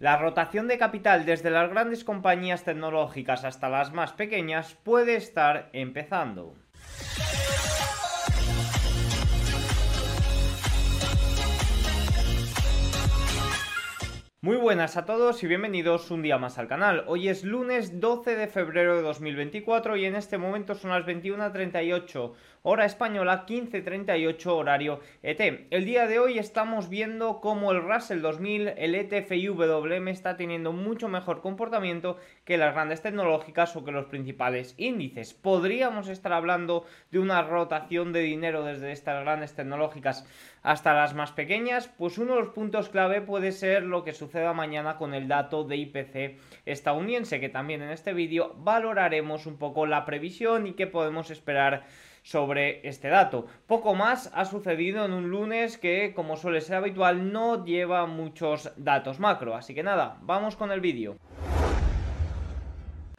La 0.00 0.16
rotación 0.16 0.68
de 0.68 0.78
capital 0.78 1.26
desde 1.26 1.50
las 1.50 1.68
grandes 1.70 2.04
compañías 2.04 2.62
tecnológicas 2.62 3.44
hasta 3.44 3.68
las 3.68 3.92
más 3.92 4.12
pequeñas 4.12 4.76
puede 4.84 5.16
estar 5.16 5.70
empezando. 5.72 6.54
Muy 14.40 14.56
buenas 14.56 14.96
a 14.96 15.04
todos 15.04 15.42
y 15.42 15.48
bienvenidos 15.48 16.12
un 16.12 16.22
día 16.22 16.38
más 16.38 16.58
al 16.58 16.68
canal. 16.68 17.02
Hoy 17.08 17.28
es 17.28 17.42
lunes 17.42 17.98
12 17.98 18.36
de 18.36 18.46
febrero 18.46 18.94
de 18.94 19.02
2024 19.02 19.96
y 19.96 20.04
en 20.04 20.14
este 20.14 20.38
momento 20.38 20.76
son 20.76 20.92
las 20.92 21.04
21.38 21.04 22.34
hora 22.70 22.84
española, 22.84 23.46
15.38 23.46 24.46
horario 24.48 25.00
ET. 25.22 25.40
El 25.70 25.86
día 25.86 26.06
de 26.06 26.18
hoy 26.18 26.38
estamos 26.38 26.90
viendo 26.90 27.40
cómo 27.40 27.72
el 27.72 27.82
Russell 27.82 28.20
2000, 28.20 28.74
el 28.76 28.94
ETF 28.94 29.30
WM 29.30 30.10
está 30.10 30.36
teniendo 30.36 30.74
mucho 30.74 31.08
mejor 31.08 31.40
comportamiento 31.40 32.18
que 32.44 32.58
las 32.58 32.74
grandes 32.74 33.00
tecnológicas 33.00 33.74
o 33.74 33.86
que 33.86 33.90
los 33.90 34.04
principales 34.04 34.74
índices. 34.76 35.32
Podríamos 35.32 36.08
estar 36.08 36.34
hablando 36.34 36.84
de 37.10 37.20
una 37.20 37.40
rotación 37.40 38.12
de 38.12 38.20
dinero 38.20 38.62
desde 38.62 38.92
estas 38.92 39.22
grandes 39.22 39.54
tecnológicas 39.54 40.26
hasta 40.62 40.92
las 40.92 41.14
más 41.14 41.32
pequeñas, 41.32 41.88
pues 41.88 42.18
uno 42.18 42.34
de 42.34 42.40
los 42.40 42.50
puntos 42.50 42.90
clave 42.90 43.22
puede 43.22 43.52
ser 43.52 43.82
lo 43.84 44.04
que 44.04 44.12
suceda 44.12 44.52
mañana 44.52 44.98
con 44.98 45.14
el 45.14 45.26
dato 45.26 45.64
de 45.64 45.76
IPC 45.76 46.38
estadounidense, 46.66 47.40
que 47.40 47.48
también 47.48 47.80
en 47.80 47.88
este 47.88 48.12
vídeo 48.12 48.54
valoraremos 48.58 49.46
un 49.46 49.56
poco 49.56 49.86
la 49.86 50.04
previsión 50.04 50.66
y 50.66 50.74
qué 50.74 50.86
podemos 50.86 51.30
esperar 51.30 51.86
sobre 52.28 52.86
este 52.86 53.08
dato. 53.08 53.46
Poco 53.66 53.94
más 53.94 54.30
ha 54.34 54.44
sucedido 54.44 55.06
en 55.06 55.12
un 55.12 55.30
lunes 55.30 55.78
que, 55.78 56.12
como 56.14 56.36
suele 56.36 56.60
ser 56.60 56.76
habitual, 56.76 57.32
no 57.32 57.64
lleva 57.64 58.04
muchos 58.04 58.70
datos 58.76 59.18
macro. 59.18 59.56
Así 59.56 59.74
que 59.74 59.82
nada, 59.82 60.18
vamos 60.20 60.54
con 60.54 60.70
el 60.70 60.82
vídeo. 60.82 61.16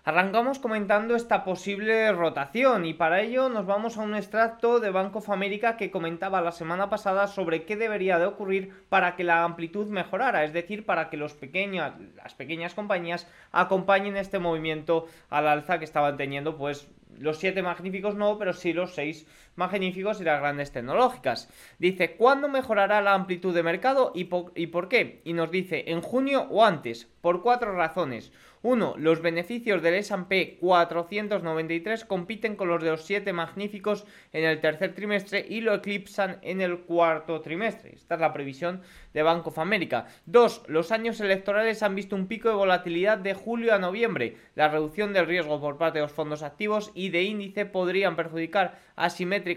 Arrancamos 0.06 0.60
comentando 0.60 1.16
esta 1.16 1.44
posible 1.44 2.12
rotación 2.12 2.86
y 2.86 2.94
para 2.94 3.22
ello 3.22 3.50
nos 3.50 3.66
vamos 3.66 3.98
a 3.98 4.02
un 4.02 4.16
extracto 4.16 4.80
de 4.80 4.92
Bank 4.92 5.16
of 5.16 5.30
America 5.30 5.76
que 5.76 5.92
comentaba 5.92 6.42
la 6.42 6.52
semana 6.52 6.90
pasada 6.90 7.28
sobre 7.28 7.64
qué 7.64 7.76
debería 7.76 8.18
de 8.18 8.26
ocurrir 8.26 8.74
para 8.90 9.16
que 9.16 9.24
la 9.24 9.44
amplitud 9.44 9.88
mejorara, 9.88 10.44
es 10.46 10.54
decir, 10.54 10.86
para 10.86 11.10
que 11.10 11.18
los 11.18 11.38
las 12.16 12.34
pequeñas 12.34 12.74
compañías 12.74 13.28
acompañen 13.52 14.18
este 14.18 14.40
movimiento 14.40 15.06
al 15.30 15.48
alza 15.48 15.78
que 15.80 15.86
estaban 15.86 16.18
teniendo 16.18 16.58
pues 16.58 16.88
los 17.20 17.38
siete 17.40 17.62
magníficos 17.62 18.16
no, 18.16 18.38
pero 18.38 18.54
sí 18.54 18.74
los 18.74 18.94
seis 18.96 19.28
magníficos 19.60 20.20
y 20.20 20.24
las 20.24 20.40
grandes 20.40 20.72
tecnológicas. 20.72 21.50
Dice, 21.78 22.16
¿cuándo 22.16 22.48
mejorará 22.48 23.02
la 23.02 23.14
amplitud 23.14 23.54
de 23.54 23.62
mercado 23.62 24.12
y 24.16 24.30
y 24.56 24.68
por 24.68 24.88
qué? 24.88 25.22
Y 25.26 25.34
nos 25.34 25.52
dice, 25.52 25.84
en 25.88 26.02
junio 26.02 26.48
o 26.50 26.64
antes, 26.66 27.08
por 27.22 27.44
cuatro 27.44 27.76
razones. 27.76 28.32
1. 28.62 28.96
Los 28.98 29.22
beneficios 29.22 29.82
del 29.82 29.94
S&P 29.96 30.58
493 30.60 32.04
compiten 32.04 32.58
con 32.58 32.68
los 32.68 32.84
de 32.84 32.90
los 32.90 33.06
7 33.06 33.32
magníficos 33.32 34.06
en 34.34 34.44
el 34.44 34.60
tercer 34.60 34.94
trimestre 34.94 35.46
y 35.48 35.62
lo 35.62 35.74
eclipsan 35.74 36.40
en 36.42 36.60
el 36.60 36.80
cuarto 36.80 37.40
trimestre. 37.40 37.94
Esta 37.94 38.16
es 38.16 38.22
la 38.22 38.34
previsión 38.34 38.82
de 39.14 39.24
Bank 39.24 39.48
of 39.48 39.60
America. 39.60 40.08
2. 40.26 40.64
Los 40.68 40.92
años 40.92 41.22
electorales 41.22 41.84
han 41.84 41.96
visto 41.96 42.18
un 42.18 42.28
pico 42.28 42.50
de 42.50 42.56
volatilidad 42.56 43.18
de 43.18 43.34
julio 43.34 43.74
a 43.74 43.80
noviembre. 43.80 44.36
La 44.56 44.68
reducción 44.68 45.14
del 45.14 45.28
riesgo 45.28 45.62
por 45.62 45.78
parte 45.78 46.00
de 46.00 46.04
los 46.04 46.12
fondos 46.12 46.44
activos 46.44 46.92
y 46.94 47.10
de 47.10 47.24
índice 47.24 47.66
podrían 47.66 48.18
perjudicar 48.18 48.80
asimétricamente 48.98 49.49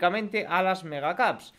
a 0.48 0.62
las 0.62 0.84
megacaps. 0.84 1.52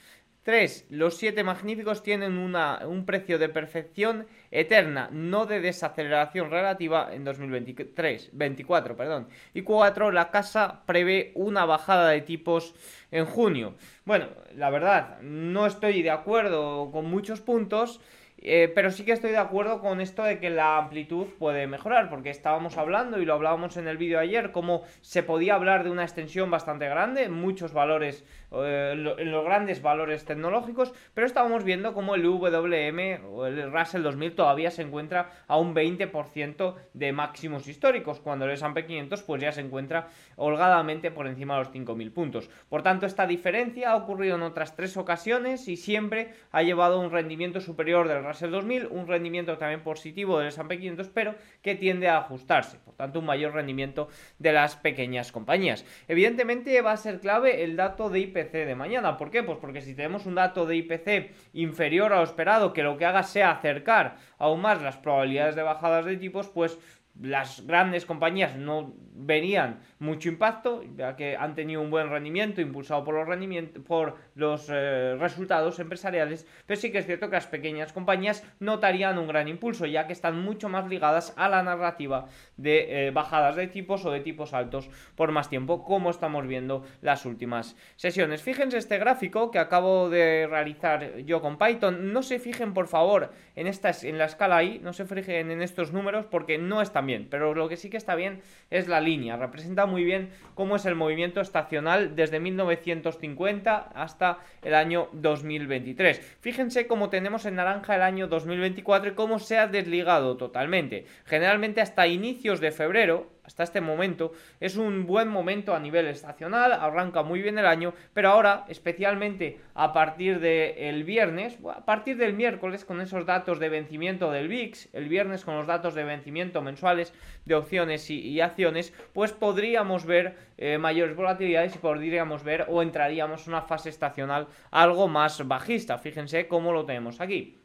3. 0.44 0.88
Los 0.90 1.16
7 1.16 1.42
magníficos 1.46 2.04
tienen 2.04 2.38
un 2.38 3.06
precio 3.06 3.40
de 3.40 3.48
perfección 3.48 4.28
eterna, 4.52 5.08
no 5.10 5.46
de 5.46 5.62
desaceleración 5.62 6.52
relativa 6.52 7.14
en 7.14 7.24
2023, 7.24 8.32
24, 8.34 8.98
perdón. 8.98 9.30
Y 9.54 9.62
4. 9.62 10.12
La 10.12 10.32
casa 10.32 10.82
prevé 10.86 11.32
una 11.36 11.64
bajada 11.64 12.10
de 12.10 12.20
tipos 12.20 12.76
en 13.10 13.26
junio. 13.26 13.76
Bueno, 14.04 14.28
la 14.54 14.70
verdad, 14.70 15.22
no 15.22 15.66
estoy 15.66 16.02
de 16.02 16.12
acuerdo 16.12 16.92
con 16.92 17.10
muchos 17.10 17.40
puntos. 17.40 18.02
Eh, 18.46 18.70
pero 18.76 18.92
sí 18.92 19.06
que 19.06 19.14
estoy 19.14 19.32
de 19.32 19.38
acuerdo 19.38 19.80
con 19.80 20.02
esto 20.02 20.22
de 20.24 20.38
que 20.38 20.50
la 20.50 20.78
amplitud 20.78 21.28
puede 21.40 21.66
mejorar, 21.66 22.10
porque 22.10 22.30
estábamos 22.30 22.78
hablando 22.78 23.22
y 23.22 23.26
lo 23.26 23.34
hablábamos 23.34 23.78
en 23.78 23.88
el 23.88 23.96
vídeo 23.96 24.20
ayer, 24.20 24.52
como 24.52 24.84
se 25.00 25.24
podía 25.24 25.56
hablar 25.56 25.86
de 25.86 25.90
una 25.90 26.04
extensión 26.04 26.52
bastante 26.52 26.90
grande, 26.90 27.30
muchos 27.30 27.72
valores, 27.72 28.26
eh, 28.54 28.92
en 28.94 29.32
los 29.32 29.46
grandes 29.46 29.82
valores 29.82 30.26
tecnológicos, 30.26 30.94
pero 31.14 31.28
estábamos 31.28 31.64
viendo 31.64 31.94
como 31.94 32.16
el 32.16 32.24
WM 32.24 33.22
o 33.26 33.46
el 33.46 33.72
Russell 33.72 34.04
2000 34.04 34.36
todavía 34.36 34.72
se 34.72 34.82
encuentra 34.82 35.32
a 35.48 35.58
un 35.58 35.74
20% 35.74 36.76
de 36.94 37.12
máximos 37.12 37.68
históricos, 37.68 38.20
cuando 38.20 38.46
el 38.46 38.52
S&P 38.52 38.86
500 38.86 39.24
pues 39.24 39.42
ya 39.42 39.52
se 39.52 39.62
encuentra 39.62 40.08
holgadamente 40.36 41.12
por 41.12 41.28
encima 41.28 41.56
de 41.56 41.64
los 41.64 41.74
5.000 41.74 42.14
puntos. 42.14 42.50
Por 42.70 42.84
tanto, 42.84 43.06
esta 43.06 43.28
diferencia 43.28 43.92
ha 43.92 43.96
ocurrido 43.96 44.36
en 44.36 44.44
otras 44.44 44.76
tres 44.76 44.98
ocasiones 44.98 45.68
y 45.68 45.78
siempre 45.78 46.34
ha 46.52 46.62
llevado 46.64 47.00
un 47.00 47.12
rendimiento 47.12 47.62
superior 47.62 48.08
del 48.08 48.24
el 48.24 48.52
2000, 48.52 48.88
un 48.88 49.08
rendimiento 49.08 49.58
también 49.58 49.82
positivo 49.82 50.40
del 50.40 50.48
S&P 50.48 50.78
500, 50.78 51.10
pero 51.10 51.36
que 51.62 51.76
tiende 51.76 52.08
a 52.08 52.18
ajustarse, 52.18 52.78
por 52.80 52.96
tanto 52.96 53.20
un 53.20 53.26
mayor 53.26 53.54
rendimiento 53.54 54.10
de 54.40 54.54
las 54.54 54.76
pequeñas 54.76 55.32
compañías. 55.32 55.86
Evidentemente 56.08 56.82
va 56.82 56.92
a 56.92 56.98
ser 56.98 57.20
clave 57.20 57.64
el 57.64 57.76
dato 57.76 58.10
de 58.10 58.20
IPC 58.20 58.43
de 58.52 58.76
mañana, 58.76 59.18
¿por 59.18 59.32
qué? 59.32 59.44
Pues 59.44 59.58
porque 59.60 59.82
si 59.82 59.96
tenemos 59.96 60.26
un 60.26 60.36
dato 60.36 60.66
de 60.66 60.76
IPC 60.76 61.32
inferior 61.54 62.14
a 62.14 62.18
lo 62.18 62.24
esperado, 62.24 62.74
que 62.74 62.84
lo 62.84 62.98
que 62.98 63.06
haga 63.06 63.24
sea 63.24 63.52
acercar 63.52 64.18
aún 64.38 64.62
más 64.62 64.82
las 64.82 64.98
probabilidades 64.98 65.56
de 65.56 65.64
bajadas 65.64 66.06
de 66.06 66.18
tipos, 66.18 66.50
pues 66.50 66.78
las 67.22 67.66
grandes 67.68 68.06
compañías 68.06 68.56
no 68.56 68.94
verían 69.16 69.80
mucho 70.00 70.30
impacto, 70.30 70.84
ya 70.98 71.16
que 71.16 71.38
han 71.38 71.54
tenido 71.54 71.82
un 71.82 71.92
buen 71.92 72.10
rendimiento 72.10 72.62
impulsado 72.62 73.04
por 73.04 73.14
los, 73.14 73.28
rendimientos, 73.28 73.84
por 73.84 74.18
los 74.36 74.68
eh, 74.70 75.16
resultados 75.20 75.80
empresariales, 75.80 76.48
pero 76.66 76.80
sí 76.80 76.92
que 76.92 76.98
es 76.98 77.06
cierto 77.06 77.30
que 77.30 77.36
las 77.36 77.48
pequeñas 77.48 77.94
compañías 77.94 78.44
notarían 78.60 79.18
un 79.18 79.28
gran 79.28 79.48
impulso, 79.48 79.86
ya 79.86 80.08
que 80.08 80.14
están 80.14 80.42
mucho 80.42 80.70
más 80.70 80.88
ligadas 80.88 81.34
a 81.38 81.48
la 81.48 81.62
narrativa 81.62 82.26
de 82.58 83.08
eh, 83.08 83.12
bajadas 83.12 83.56
de 83.56 83.68
tipos 83.68 84.04
o 84.06 84.12
de 84.12 84.20
tipos 84.20 84.54
altos 84.54 84.90
por 85.16 85.32
más 85.32 85.50
tiempo, 85.50 85.84
como 85.84 86.10
estamos 86.10 86.48
viendo 86.48 86.84
las 87.02 87.26
últimas 87.26 87.78
sesiones. 87.96 88.42
Fíjense 88.42 88.78
este 88.78 88.98
gráfico 88.98 89.52
que 89.52 89.60
acabo 89.60 90.10
de 90.10 90.48
realizar 90.50 91.18
yo 91.20 91.42
con 91.42 91.58
Python, 91.58 92.12
no 92.12 92.24
se 92.24 92.40
fijen 92.40 92.74
por 92.74 92.88
favor 92.88 93.32
en, 93.56 93.68
esta, 93.68 93.92
en 94.02 94.18
la 94.18 94.26
escala 94.26 94.58
ahí, 94.58 94.80
no 94.84 94.92
se 94.92 95.06
fijen 95.06 95.52
en 95.52 95.62
estos 95.62 95.94
números 95.94 96.26
porque 96.26 96.58
no 96.58 96.82
pero 97.30 97.54
lo 97.54 97.70
que 97.70 97.78
sí 97.78 97.90
que 97.90 97.98
está 97.98 98.16
bien 98.16 98.42
es 98.70 98.88
la 98.88 99.02
línea, 99.02 99.38
representa 99.38 99.86
muy 99.86 100.04
bien 100.04 100.30
cómo 100.56 100.76
es 100.76 100.86
el 100.86 100.96
movimiento 100.96 101.42
estacional 101.42 102.16
desde 102.16 102.40
1950 102.40 103.92
hasta 103.94 104.40
el 104.62 104.76
año 104.76 105.10
2023. 105.14 106.38
Fíjense 106.40 106.88
cómo 106.88 107.10
tenemos 107.10 107.46
en 107.46 107.56
naranja 107.56 107.96
el 107.96 108.02
año 108.02 108.28
2024 108.28 109.12
y 109.12 109.16
cómo 109.16 109.40
se 109.40 109.58
ha 109.58 109.68
desligado 109.68 110.38
totalmente. 110.38 111.06
Generalmente 111.26 111.82
hasta 111.82 112.08
inicios 112.08 112.60
de 112.60 112.72
febrero 112.72 113.33
hasta 113.44 113.64
este 113.64 113.82
momento 113.82 114.32
es 114.60 114.78
un 114.78 115.06
buen 115.06 115.28
momento 115.28 115.76
a 115.76 115.80
nivel 115.80 116.08
estacional, 116.08 116.72
arranca 116.72 117.24
muy 117.24 117.42
bien 117.42 117.58
el 117.58 117.66
año, 117.66 117.94
pero 118.14 118.30
ahora, 118.30 118.66
especialmente 118.70 119.60
a 119.74 119.94
partir 119.94 120.40
del 120.40 121.04
viernes, 121.04 121.58
a 121.70 121.86
partir 121.86 122.18
del 122.18 122.34
miércoles 122.34 122.86
con 122.86 123.02
esos 123.02 123.26
datos 123.26 123.60
de 123.60 123.70
vencimiento 123.70 124.32
del 124.32 124.48
VIX, 124.48 124.90
el 124.94 125.10
viernes 125.10 125.44
con 125.44 125.56
los 125.56 125.68
datos 125.68 125.94
de 125.96 126.04
vencimiento 126.04 126.62
mensuales 126.62 127.14
de 127.46 127.56
opciones 127.56 128.10
y, 128.10 128.42
acciones, 128.42 128.94
pues 129.14 129.32
podríamos 129.32 130.06
ver 130.06 130.36
eh, 130.58 130.78
mayores 130.78 131.16
volatilidades 131.16 131.76
y 131.76 131.80
podríamos 131.80 132.44
ver 132.44 132.66
o 132.70 132.82
entraríamos 132.82 133.48
en 133.48 133.54
una 133.54 133.62
fase 133.62 133.90
estacional 133.90 134.48
algo 134.72 135.08
más 135.08 135.48
bajista. 135.48 135.98
Fíjense 135.98 136.48
cómo 136.48 136.74
lo 136.74 136.86
tenemos 136.86 137.22
aquí. 137.22 137.63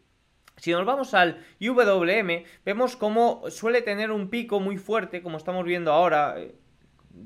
Si 0.59 0.73
nos 0.73 0.85
vamos 0.85 1.15
al 1.15 1.45
IWM, 1.61 2.45
vemos 2.65 2.97
cómo 2.97 3.45
suele 3.49 3.83
tener 3.83 4.11
un 4.11 4.29
pico 4.29 4.61
muy 4.61 4.77
fuerte, 4.77 5.23
como 5.23 5.37
estamos 5.37 5.65
viendo 5.65 5.93
ahora, 5.93 6.35
eh, 6.39 6.55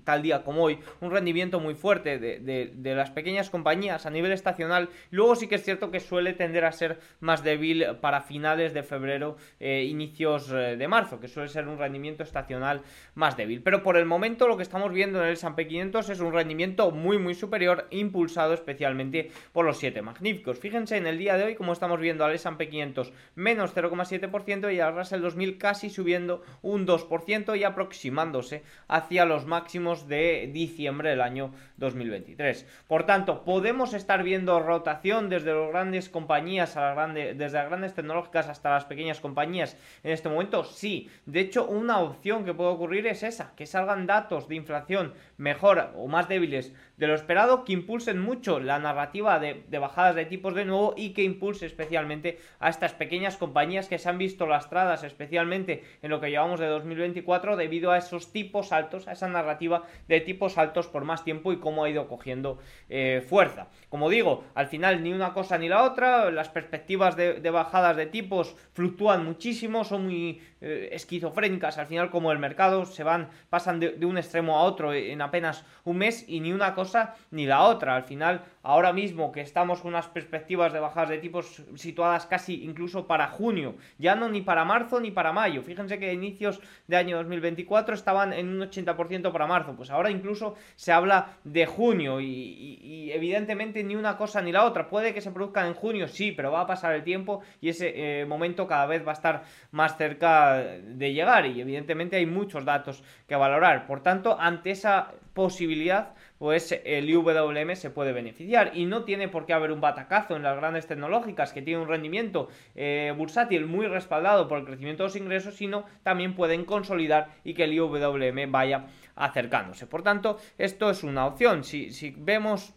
tal 0.04 0.22
día 0.22 0.44
como 0.44 0.64
hoy, 0.64 0.78
un 1.00 1.10
rendimiento 1.10 1.60
muy 1.60 1.74
fuerte 1.74 2.18
de, 2.18 2.94
las 2.94 3.10
pequeñas 3.10 3.50
compañías 3.50 4.06
a 4.06 4.10
nivel 4.10 4.32
estacional. 4.32 4.88
Luego 5.10 5.36
sí 5.36 5.46
que 5.46 5.56
es 5.56 5.64
cierto 5.64 5.90
que 5.90 6.00
suele 6.00 6.32
tender 6.32 6.64
a 6.64 6.72
ser 6.72 7.00
más 7.20 7.42
débil 7.42 7.86
para 8.00 8.20
finales 8.20 8.74
de 8.74 8.82
febrero, 8.82 9.36
eh, 9.60 9.84
inicios 9.84 10.50
eh, 10.50 10.76
de 10.76 10.88
marzo, 10.88 11.20
que 11.20 11.28
suele 11.28 11.48
ser 11.48 11.68
un 11.68 11.78
rendimiento 11.78 12.22
estacional 12.22 12.82
más 13.14 13.36
débil. 13.36 13.62
Pero 13.62 13.82
por 13.82 13.96
el 13.96 14.06
momento 14.06 14.48
lo 14.48 14.56
que 14.56 14.62
estamos 14.62 14.92
viendo 14.92 15.20
en 15.20 15.28
el 15.28 15.32
S&P 15.34 15.66
500 15.66 16.08
es 16.10 16.20
un 16.20 16.32
rendimiento 16.32 16.90
muy 16.90 17.18
muy 17.18 17.34
superior, 17.34 17.86
impulsado 17.90 18.54
especialmente 18.54 19.30
por 19.52 19.64
los 19.64 19.78
7 19.78 20.02
magníficos. 20.02 20.58
Fíjense 20.58 20.96
en 20.96 21.06
el 21.06 21.18
día 21.18 21.36
de 21.36 21.44
hoy 21.44 21.54
como 21.54 21.72
estamos 21.72 22.00
viendo 22.00 22.24
al 22.24 22.34
S&P 22.34 22.68
500 22.68 23.12
menos 23.34 23.74
0,7% 23.74 24.74
y 24.74 24.80
al 24.80 24.94
Russell 24.94 25.20
2000 25.20 25.58
casi 25.58 25.90
subiendo 25.90 26.42
un 26.62 26.86
2% 26.86 27.58
y 27.58 27.64
aproximándose 27.64 28.62
hacia 28.88 29.24
los 29.24 29.46
máximos 29.46 29.81
de 29.82 30.48
diciembre 30.52 31.10
del 31.10 31.20
año 31.20 31.52
2023. 31.76 32.66
Por 32.86 33.04
tanto, 33.04 33.44
podemos 33.44 33.94
estar 33.94 34.22
viendo 34.22 34.60
rotación 34.60 35.28
desde 35.28 35.52
las 35.52 35.68
grandes 35.70 36.08
compañías 36.08 36.76
a 36.76 36.82
las 36.82 36.94
grandes, 36.94 37.36
desde 37.36 37.58
las 37.58 37.68
grandes 37.68 37.94
tecnológicas 37.94 38.48
hasta 38.48 38.70
las 38.70 38.84
pequeñas 38.84 39.20
compañías 39.20 39.76
en 40.04 40.12
este 40.12 40.28
momento. 40.28 40.64
Sí, 40.64 41.10
de 41.26 41.40
hecho, 41.40 41.66
una 41.66 41.98
opción 41.98 42.44
que 42.44 42.54
puede 42.54 42.70
ocurrir 42.70 43.06
es 43.08 43.22
esa, 43.22 43.52
que 43.56 43.66
salgan 43.66 44.06
datos 44.06 44.48
de 44.48 44.54
inflación 44.54 45.14
mejor 45.36 45.90
o 45.96 46.06
más 46.06 46.28
débiles 46.28 46.72
de 46.96 47.06
lo 47.08 47.14
esperado, 47.14 47.64
que 47.64 47.72
impulsen 47.72 48.20
mucho 48.20 48.60
la 48.60 48.78
narrativa 48.78 49.40
de, 49.40 49.64
de 49.68 49.78
bajadas 49.78 50.14
de 50.14 50.26
tipos 50.26 50.54
de 50.54 50.64
nuevo 50.64 50.94
y 50.96 51.10
que 51.10 51.24
impulse 51.24 51.66
especialmente 51.66 52.38
a 52.60 52.68
estas 52.68 52.92
pequeñas 52.92 53.36
compañías 53.36 53.88
que 53.88 53.98
se 53.98 54.08
han 54.08 54.18
visto 54.18 54.46
lastradas 54.46 55.02
especialmente 55.02 55.84
en 56.02 56.10
lo 56.10 56.20
que 56.20 56.30
llevamos 56.30 56.60
de 56.60 56.66
2024 56.66 57.56
debido 57.56 57.90
a 57.90 57.98
esos 57.98 58.32
tipos 58.32 58.72
altos, 58.72 59.08
a 59.08 59.12
esa 59.12 59.28
narrativa 59.28 59.71
de 60.08 60.20
tipos 60.20 60.58
altos 60.58 60.86
por 60.86 61.04
más 61.04 61.24
tiempo 61.24 61.52
y 61.52 61.58
cómo 61.58 61.84
ha 61.84 61.90
ido 61.90 62.08
cogiendo 62.08 62.58
eh, 62.88 63.24
fuerza. 63.28 63.68
Como 63.88 64.10
digo, 64.10 64.44
al 64.54 64.66
final 64.66 65.02
ni 65.02 65.12
una 65.12 65.32
cosa 65.32 65.58
ni 65.58 65.68
la 65.68 65.82
otra, 65.82 66.30
las 66.30 66.48
perspectivas 66.48 67.16
de, 67.16 67.50
bajadas 67.50 67.96
de 67.96 68.06
tipos 68.06 68.56
fluctúan 68.72 69.24
muchísimo, 69.24 69.84
son 69.84 70.04
muy 70.04 70.40
eh, 70.64 70.90
esquizofrénicas 70.92 71.76
al 71.78 71.86
final 71.86 72.08
como 72.08 72.30
el 72.30 72.38
mercado, 72.38 72.86
se 72.86 73.02
van, 73.02 73.28
pasan 73.50 73.80
de, 73.80 74.06
un 74.06 74.16
extremo 74.16 74.58
a 74.58 74.62
otro 74.62 74.94
en 74.94 75.20
apenas 75.20 75.64
un 75.84 75.98
mes 75.98 76.24
y 76.28 76.38
ni 76.38 76.52
una 76.52 76.72
cosa 76.74 77.16
ni 77.32 77.46
la 77.46 77.64
otra. 77.64 77.96
Al 77.96 78.04
final, 78.04 78.44
ahora 78.62 78.92
mismo 78.92 79.32
que 79.32 79.40
estamos 79.40 79.80
con 79.80 79.88
unas 79.88 80.06
perspectivas 80.06 80.72
de 80.72 80.78
bajadas 80.78 81.10
de 81.10 81.18
tipos 81.18 81.62
situadas 81.74 82.26
casi 82.26 82.62
incluso 82.64 83.08
para 83.08 83.26
junio, 83.26 83.74
ya 83.98 84.14
no 84.14 84.28
ni 84.28 84.40
para 84.40 84.64
marzo 84.64 85.00
ni 85.00 85.10
para 85.10 85.32
mayo. 85.32 85.62
Fíjense 85.62 85.98
que 85.98 86.12
inicios 86.12 86.60
de 86.86 86.96
año 86.96 87.16
2024 87.16 87.94
estaban 87.94 88.32
en 88.32 88.48
un 88.48 88.60
80% 88.60 89.32
para 89.32 89.48
marzo, 89.48 89.74
pues 89.74 89.90
ahora 89.90 90.10
incluso 90.10 90.54
se 90.76 90.92
habla 90.92 91.38
de 91.42 91.66
junio 91.66 92.20
y, 92.20 93.10
evidentemente 93.12 93.82
ni 93.82 93.96
una 93.96 94.16
cosa 94.16 94.40
ni 94.42 94.52
la 94.52 94.64
otra. 94.64 94.88
Puede 94.88 95.12
que 95.12 95.20
se 95.20 95.32
produzcan 95.32 95.66
en 95.66 95.74
junio, 95.74 96.06
sí, 96.06 96.30
pero 96.30 96.52
va 96.52 96.60
a 96.60 96.66
pasar 96.66 96.94
el 96.94 97.02
tiempo 97.02 97.42
y 97.60 97.68
ese 97.68 98.20
eh, 98.20 98.26
momento 98.26 98.66
cada 98.68 98.86
vez 98.86 99.04
va 99.04 99.10
a 99.10 99.14
estar 99.14 99.42
más 99.72 99.96
cerca 99.96 100.51
de 100.56 101.12
llegar 101.12 101.46
y 101.46 101.60
evidentemente 101.60 102.16
hay 102.16 102.26
muchos 102.26 102.64
datos 102.64 103.02
que 103.26 103.36
valorar. 103.36 103.86
Por 103.86 104.02
tanto, 104.02 104.38
ante 104.38 104.70
esa 104.70 105.12
posibilidad, 105.34 106.14
pues 106.38 106.78
el 106.84 107.08
IWM 107.08 107.74
se 107.76 107.90
puede 107.90 108.12
beneficiar 108.12 108.72
y 108.74 108.84
no 108.84 109.04
tiene 109.04 109.28
por 109.28 109.46
qué 109.46 109.52
haber 109.52 109.72
un 109.72 109.80
batacazo 109.80 110.36
en 110.36 110.42
las 110.42 110.56
grandes 110.56 110.86
tecnológicas 110.86 111.52
que 111.52 111.62
tienen 111.62 111.82
un 111.82 111.88
rendimiento 111.88 112.48
eh, 112.74 113.14
bursátil 113.16 113.66
muy 113.66 113.86
respaldado 113.86 114.48
por 114.48 114.58
el 114.58 114.64
crecimiento 114.64 115.02
de 115.02 115.08
los 115.08 115.16
ingresos, 115.16 115.54
sino 115.54 115.84
también 116.02 116.34
pueden 116.34 116.64
consolidar 116.64 117.28
y 117.44 117.54
que 117.54 117.64
el 117.64 117.72
IWM 117.72 118.50
vaya 118.50 118.86
acercándose. 119.14 119.86
Por 119.86 120.02
tanto, 120.02 120.38
esto 120.58 120.90
es 120.90 121.02
una 121.02 121.26
opción. 121.26 121.64
Si, 121.64 121.92
si 121.92 122.14
vemos 122.16 122.74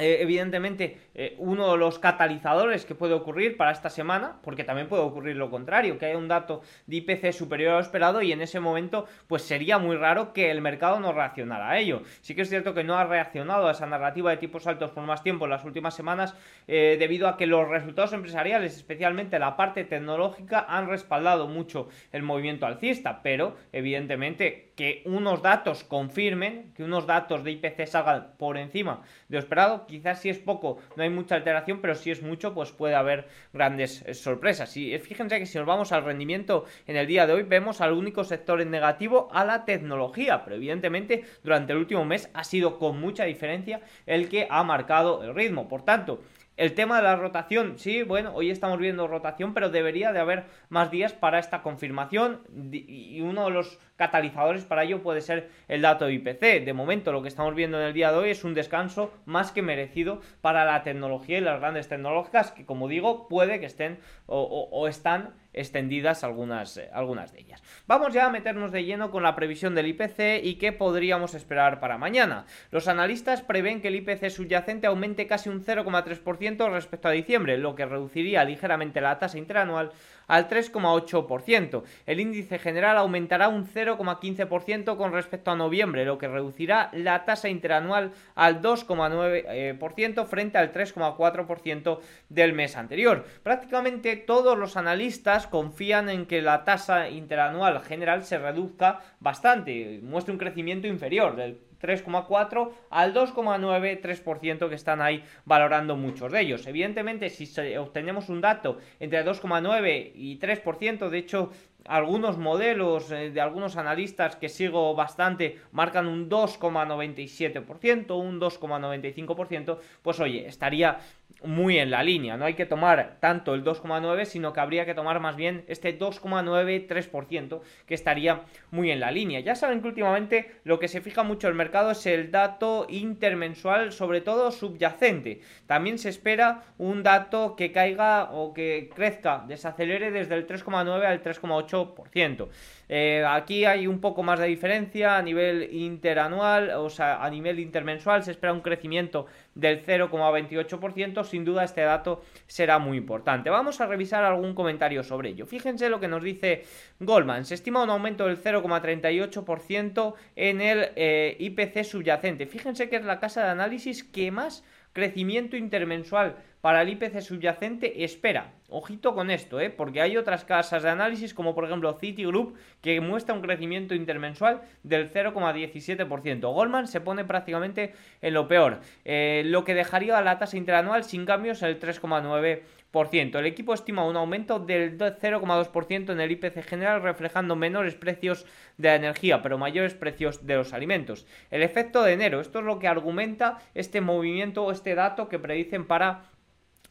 eh, 0.00 0.22
evidentemente, 0.22 0.98
eh, 1.14 1.34
uno 1.38 1.72
de 1.72 1.78
los 1.78 1.98
catalizadores 1.98 2.84
que 2.84 2.94
puede 2.94 3.14
ocurrir 3.14 3.56
para 3.56 3.70
esta 3.70 3.90
semana, 3.90 4.38
porque 4.42 4.64
también 4.64 4.88
puede 4.88 5.02
ocurrir 5.02 5.36
lo 5.36 5.50
contrario, 5.50 5.98
que 5.98 6.06
haya 6.06 6.18
un 6.18 6.28
dato 6.28 6.62
de 6.86 6.96
IPC 6.96 7.32
superior 7.32 7.72
a 7.72 7.74
lo 7.76 7.80
esperado 7.80 8.22
y 8.22 8.32
en 8.32 8.40
ese 8.40 8.60
momento, 8.60 9.06
pues 9.26 9.42
sería 9.42 9.78
muy 9.78 9.96
raro 9.96 10.32
que 10.32 10.50
el 10.50 10.60
mercado 10.60 11.00
no 11.00 11.12
reaccionara 11.12 11.70
a 11.70 11.78
ello. 11.78 12.02
Sí 12.20 12.34
que 12.34 12.42
es 12.42 12.48
cierto 12.48 12.74
que 12.74 12.84
no 12.84 12.96
ha 12.96 13.04
reaccionado 13.04 13.68
a 13.68 13.72
esa 13.72 13.86
narrativa 13.86 14.30
de 14.30 14.36
tipos 14.38 14.66
altos 14.66 14.90
por 14.90 15.04
más 15.04 15.22
tiempo 15.22 15.44
en 15.44 15.50
las 15.50 15.64
últimas 15.64 15.94
semanas, 15.94 16.34
eh, 16.66 16.96
debido 16.98 17.28
a 17.28 17.36
que 17.36 17.46
los 17.46 17.68
resultados 17.68 18.12
empresariales, 18.12 18.76
especialmente 18.76 19.38
la 19.38 19.56
parte 19.56 19.84
tecnológica, 19.84 20.64
han 20.68 20.88
respaldado 20.88 21.46
mucho 21.46 21.88
el 22.12 22.22
movimiento 22.22 22.66
alcista, 22.66 23.20
pero 23.22 23.56
evidentemente 23.72 24.72
que 24.76 25.02
unos 25.04 25.42
datos 25.42 25.84
confirmen, 25.84 26.72
que 26.74 26.82
unos 26.82 27.06
datos 27.06 27.44
de 27.44 27.50
IPC 27.52 27.86
salgan 27.86 28.32
por 28.38 28.56
encima 28.56 29.02
de 29.28 29.36
lo 29.36 29.38
esperado, 29.38 29.84
quizás 29.90 30.20
si 30.20 30.30
es 30.30 30.38
poco 30.38 30.78
no 30.96 31.02
hay 31.02 31.10
mucha 31.10 31.34
alteración, 31.34 31.80
pero 31.80 31.94
si 31.94 32.10
es 32.10 32.22
mucho, 32.22 32.54
pues 32.54 32.72
puede 32.72 32.94
haber 32.94 33.26
grandes 33.52 34.02
eh, 34.06 34.14
sorpresas. 34.14 34.76
Y 34.76 34.94
eh, 34.94 34.98
fíjense 34.98 35.38
que 35.38 35.46
si 35.46 35.58
nos 35.58 35.66
vamos 35.66 35.92
al 35.92 36.04
rendimiento 36.04 36.64
en 36.86 36.96
el 36.96 37.06
día 37.06 37.26
de 37.26 37.34
hoy, 37.34 37.42
vemos 37.42 37.80
al 37.80 37.92
único 37.92 38.24
sector 38.24 38.60
en 38.60 38.70
negativo 38.70 39.28
a 39.32 39.44
la 39.44 39.64
tecnología, 39.64 40.44
pero 40.44 40.56
evidentemente 40.56 41.24
durante 41.42 41.72
el 41.72 41.78
último 41.78 42.04
mes 42.04 42.30
ha 42.32 42.44
sido 42.44 42.78
con 42.78 43.00
mucha 43.00 43.24
diferencia 43.24 43.80
el 44.06 44.28
que 44.28 44.46
ha 44.48 44.62
marcado 44.62 45.22
el 45.22 45.34
ritmo. 45.34 45.68
Por 45.68 45.82
tanto, 45.82 46.22
el 46.60 46.74
tema 46.74 46.96
de 46.96 47.04
la 47.04 47.16
rotación, 47.16 47.78
sí, 47.78 48.02
bueno, 48.02 48.34
hoy 48.34 48.50
estamos 48.50 48.78
viendo 48.78 49.06
rotación, 49.06 49.54
pero 49.54 49.70
debería 49.70 50.12
de 50.12 50.20
haber 50.20 50.44
más 50.68 50.90
días 50.90 51.14
para 51.14 51.38
esta 51.38 51.62
confirmación 51.62 52.42
y 52.70 53.18
uno 53.22 53.46
de 53.46 53.50
los 53.50 53.78
catalizadores 53.96 54.64
para 54.64 54.84
ello 54.84 55.02
puede 55.02 55.22
ser 55.22 55.48
el 55.68 55.80
dato 55.80 56.04
de 56.04 56.12
IPC. 56.12 56.64
De 56.64 56.72
momento 56.74 57.12
lo 57.12 57.22
que 57.22 57.28
estamos 57.28 57.54
viendo 57.54 57.80
en 57.80 57.86
el 57.86 57.94
día 57.94 58.12
de 58.12 58.18
hoy 58.18 58.30
es 58.30 58.44
un 58.44 58.52
descanso 58.52 59.10
más 59.24 59.52
que 59.52 59.62
merecido 59.62 60.20
para 60.42 60.66
la 60.66 60.82
tecnología 60.82 61.38
y 61.38 61.40
las 61.40 61.60
grandes 61.60 61.88
tecnológicas 61.88 62.52
que 62.52 62.66
como 62.66 62.88
digo 62.88 63.26
puede 63.28 63.58
que 63.58 63.64
estén 63.64 63.98
o, 64.26 64.86
están 64.86 65.34
extendidas 65.52 66.24
algunas, 66.24 66.76
eh, 66.76 66.90
algunas 66.92 67.32
de 67.32 67.40
ellas. 67.40 67.62
Vamos 67.86 68.12
ya 68.12 68.26
a 68.26 68.30
meternos 68.30 68.72
de 68.72 68.84
lleno 68.84 69.10
con 69.10 69.22
la 69.22 69.34
previsión 69.34 69.74
del 69.74 69.88
IPC 69.88 70.40
y 70.42 70.56
qué 70.56 70.72
podríamos 70.72 71.34
esperar 71.34 71.80
para 71.80 71.98
mañana. 71.98 72.46
Los 72.70 72.88
analistas 72.88 73.42
prevén 73.42 73.80
que 73.80 73.88
el 73.88 73.96
IPC 73.96 74.30
subyacente 74.30 74.86
aumente 74.86 75.26
casi 75.26 75.48
un 75.48 75.64
0,3% 75.64 76.70
respecto 76.70 77.08
a 77.08 77.12
diciembre, 77.12 77.58
lo 77.58 77.74
que 77.74 77.86
reduciría 77.86 78.44
ligeramente 78.44 79.00
la 79.00 79.18
tasa 79.18 79.38
interanual 79.38 79.92
al 80.30 80.48
3,8%. 80.48 81.82
El 82.06 82.20
índice 82.20 82.60
general 82.60 82.96
aumentará 82.98 83.48
un 83.48 83.66
0,15% 83.66 84.96
con 84.96 85.12
respecto 85.12 85.50
a 85.50 85.56
noviembre, 85.56 86.04
lo 86.04 86.18
que 86.18 86.28
reducirá 86.28 86.88
la 86.92 87.24
tasa 87.24 87.48
interanual 87.48 88.12
al 88.36 88.62
2,9% 88.62 90.26
frente 90.26 90.56
al 90.56 90.72
3,4% 90.72 91.98
del 92.28 92.52
mes 92.52 92.76
anterior. 92.76 93.24
Prácticamente 93.42 94.14
todos 94.14 94.56
los 94.56 94.76
analistas 94.76 95.48
confían 95.48 96.08
en 96.08 96.26
que 96.26 96.42
la 96.42 96.62
tasa 96.64 97.08
interanual 97.08 97.80
general 97.80 98.22
se 98.22 98.38
reduzca 98.38 99.00
bastante, 99.18 99.98
muestre 100.04 100.32
un 100.32 100.38
crecimiento 100.38 100.86
inferior 100.86 101.34
del 101.34 101.58
3,4 101.80 102.70
al 102.90 103.14
2,93% 103.14 104.68
que 104.68 104.74
están 104.74 105.00
ahí 105.00 105.24
valorando 105.44 105.96
muchos 105.96 106.32
de 106.32 106.40
ellos. 106.40 106.66
Evidentemente, 106.66 107.30
si 107.30 107.48
obtenemos 107.76 108.28
un 108.28 108.40
dato 108.40 108.78
entre 108.98 109.24
2,9 109.24 110.12
y 110.14 110.38
3%, 110.38 111.08
de 111.08 111.18
hecho, 111.18 111.50
algunos 111.86 112.38
modelos 112.38 113.10
eh, 113.10 113.30
de 113.30 113.40
algunos 113.40 113.76
analistas 113.76 114.36
que 114.36 114.48
sigo 114.48 114.94
bastante 114.94 115.58
marcan 115.72 116.06
un 116.06 116.28
2,97%, 116.28 118.16
un 118.16 118.40
2,95%, 118.40 119.78
pues 120.02 120.20
oye, 120.20 120.46
estaría 120.46 120.98
muy 121.42 121.78
en 121.78 121.90
la 121.90 122.02
línea. 122.02 122.36
No 122.36 122.44
hay 122.44 122.54
que 122.54 122.66
tomar 122.66 123.16
tanto 123.20 123.54
el 123.54 123.64
2,9, 123.64 124.24
sino 124.24 124.52
que 124.52 124.60
habría 124.60 124.86
que 124.86 124.94
tomar 124.94 125.20
más 125.20 125.36
bien 125.36 125.64
este 125.68 125.98
2,93%, 125.98 127.60
que 127.86 127.94
estaría 127.94 128.42
muy 128.70 128.90
en 128.90 129.00
la 129.00 129.10
línea. 129.10 129.40
Ya 129.40 129.54
saben 129.54 129.80
que 129.80 129.88
últimamente 129.88 130.52
lo 130.64 130.78
que 130.78 130.88
se 130.88 131.00
fija 131.00 131.22
mucho 131.22 131.48
el 131.48 131.54
mercado 131.54 131.90
es 131.92 132.06
el 132.06 132.30
dato 132.30 132.86
intermensual, 132.88 133.92
sobre 133.92 134.20
todo 134.20 134.50
subyacente. 134.50 135.40
También 135.66 135.98
se 135.98 136.08
espera 136.08 136.62
un 136.78 137.02
dato 137.02 137.56
que 137.56 137.72
caiga 137.72 138.30
o 138.32 138.52
que 138.52 138.90
crezca, 138.94 139.44
desacelere 139.46 140.10
desde 140.10 140.34
el 140.34 140.46
3,9 140.46 141.04
al 141.04 141.22
3,8%. 141.22 142.48
Eh, 142.92 143.24
aquí 143.26 143.64
hay 143.64 143.86
un 143.86 144.00
poco 144.00 144.24
más 144.24 144.40
de 144.40 144.46
diferencia 144.46 145.16
a 145.16 145.22
nivel 145.22 145.72
interanual, 145.72 146.70
o 146.70 146.90
sea, 146.90 147.24
a 147.24 147.30
nivel 147.30 147.60
intermensual 147.60 148.24
se 148.24 148.32
espera 148.32 148.52
un 148.52 148.62
crecimiento 148.62 149.26
del 149.60 149.84
0,28%. 149.84 151.24
Sin 151.24 151.44
duda 151.44 151.64
este 151.64 151.82
dato 151.82 152.22
será 152.46 152.78
muy 152.78 152.96
importante. 152.96 153.50
Vamos 153.50 153.80
a 153.80 153.86
revisar 153.86 154.24
algún 154.24 154.54
comentario 154.54 155.02
sobre 155.02 155.30
ello. 155.30 155.46
Fíjense 155.46 155.88
lo 155.88 156.00
que 156.00 156.08
nos 156.08 156.22
dice 156.22 156.64
Goldman. 156.98 157.44
Se 157.44 157.54
estima 157.54 157.82
un 157.82 157.90
aumento 157.90 158.26
del 158.26 158.42
0,38% 158.42 160.14
en 160.36 160.60
el 160.60 160.88
eh, 160.96 161.36
IPC 161.38 161.84
subyacente. 161.84 162.46
Fíjense 162.46 162.88
que 162.88 162.96
es 162.96 163.04
la 163.04 163.20
casa 163.20 163.44
de 163.44 163.50
análisis 163.50 164.02
que 164.02 164.30
más 164.30 164.64
crecimiento 164.92 165.56
intermensual 165.56 166.36
para 166.60 166.82
el 166.82 166.90
IPC 166.90 167.20
subyacente 167.20 168.04
espera. 168.04 168.52
Ojito 168.68 169.14
con 169.14 169.30
esto, 169.30 169.60
¿eh? 169.60 169.70
porque 169.70 170.00
hay 170.00 170.16
otras 170.16 170.44
casas 170.44 170.82
de 170.82 170.90
análisis, 170.90 171.34
como 171.34 171.54
por 171.54 171.64
ejemplo 171.64 171.98
Citigroup, 171.98 172.56
que 172.82 173.00
muestra 173.00 173.34
un 173.34 173.40
crecimiento 173.40 173.94
intermensual 173.94 174.62
del 174.82 175.10
0,17%. 175.12 176.52
Goldman 176.52 176.86
se 176.86 177.00
pone 177.00 177.24
prácticamente 177.24 177.94
en 178.20 178.34
lo 178.34 178.46
peor, 178.46 178.80
eh, 179.04 179.42
lo 179.46 179.64
que 179.64 179.74
dejaría 179.74 180.20
la 180.20 180.38
tasa 180.38 180.56
interanual 180.56 181.04
sin 181.04 181.24
cambios 181.24 181.62
el 181.62 181.80
3,9%. 181.80 182.60
El 182.92 183.46
equipo 183.46 183.72
estima 183.72 184.04
un 184.04 184.16
aumento 184.16 184.58
del 184.58 184.98
0,2% 184.98 186.10
en 186.10 186.20
el 186.20 186.32
IPC 186.32 186.64
general, 186.64 187.02
reflejando 187.02 187.54
menores 187.54 187.94
precios 187.94 188.46
de 188.78 188.88
la 188.88 188.96
energía, 188.96 189.42
pero 189.42 189.58
mayores 189.58 189.94
precios 189.94 190.44
de 190.44 190.56
los 190.56 190.72
alimentos. 190.72 191.24
El 191.52 191.62
efecto 191.62 192.02
de 192.02 192.14
enero, 192.14 192.40
esto 192.40 192.58
es 192.58 192.64
lo 192.64 192.80
que 192.80 192.88
argumenta 192.88 193.58
este 193.74 194.00
movimiento 194.00 194.72
este 194.72 194.96
dato 194.96 195.28
que 195.28 195.38
predicen 195.38 195.86
para 195.86 196.24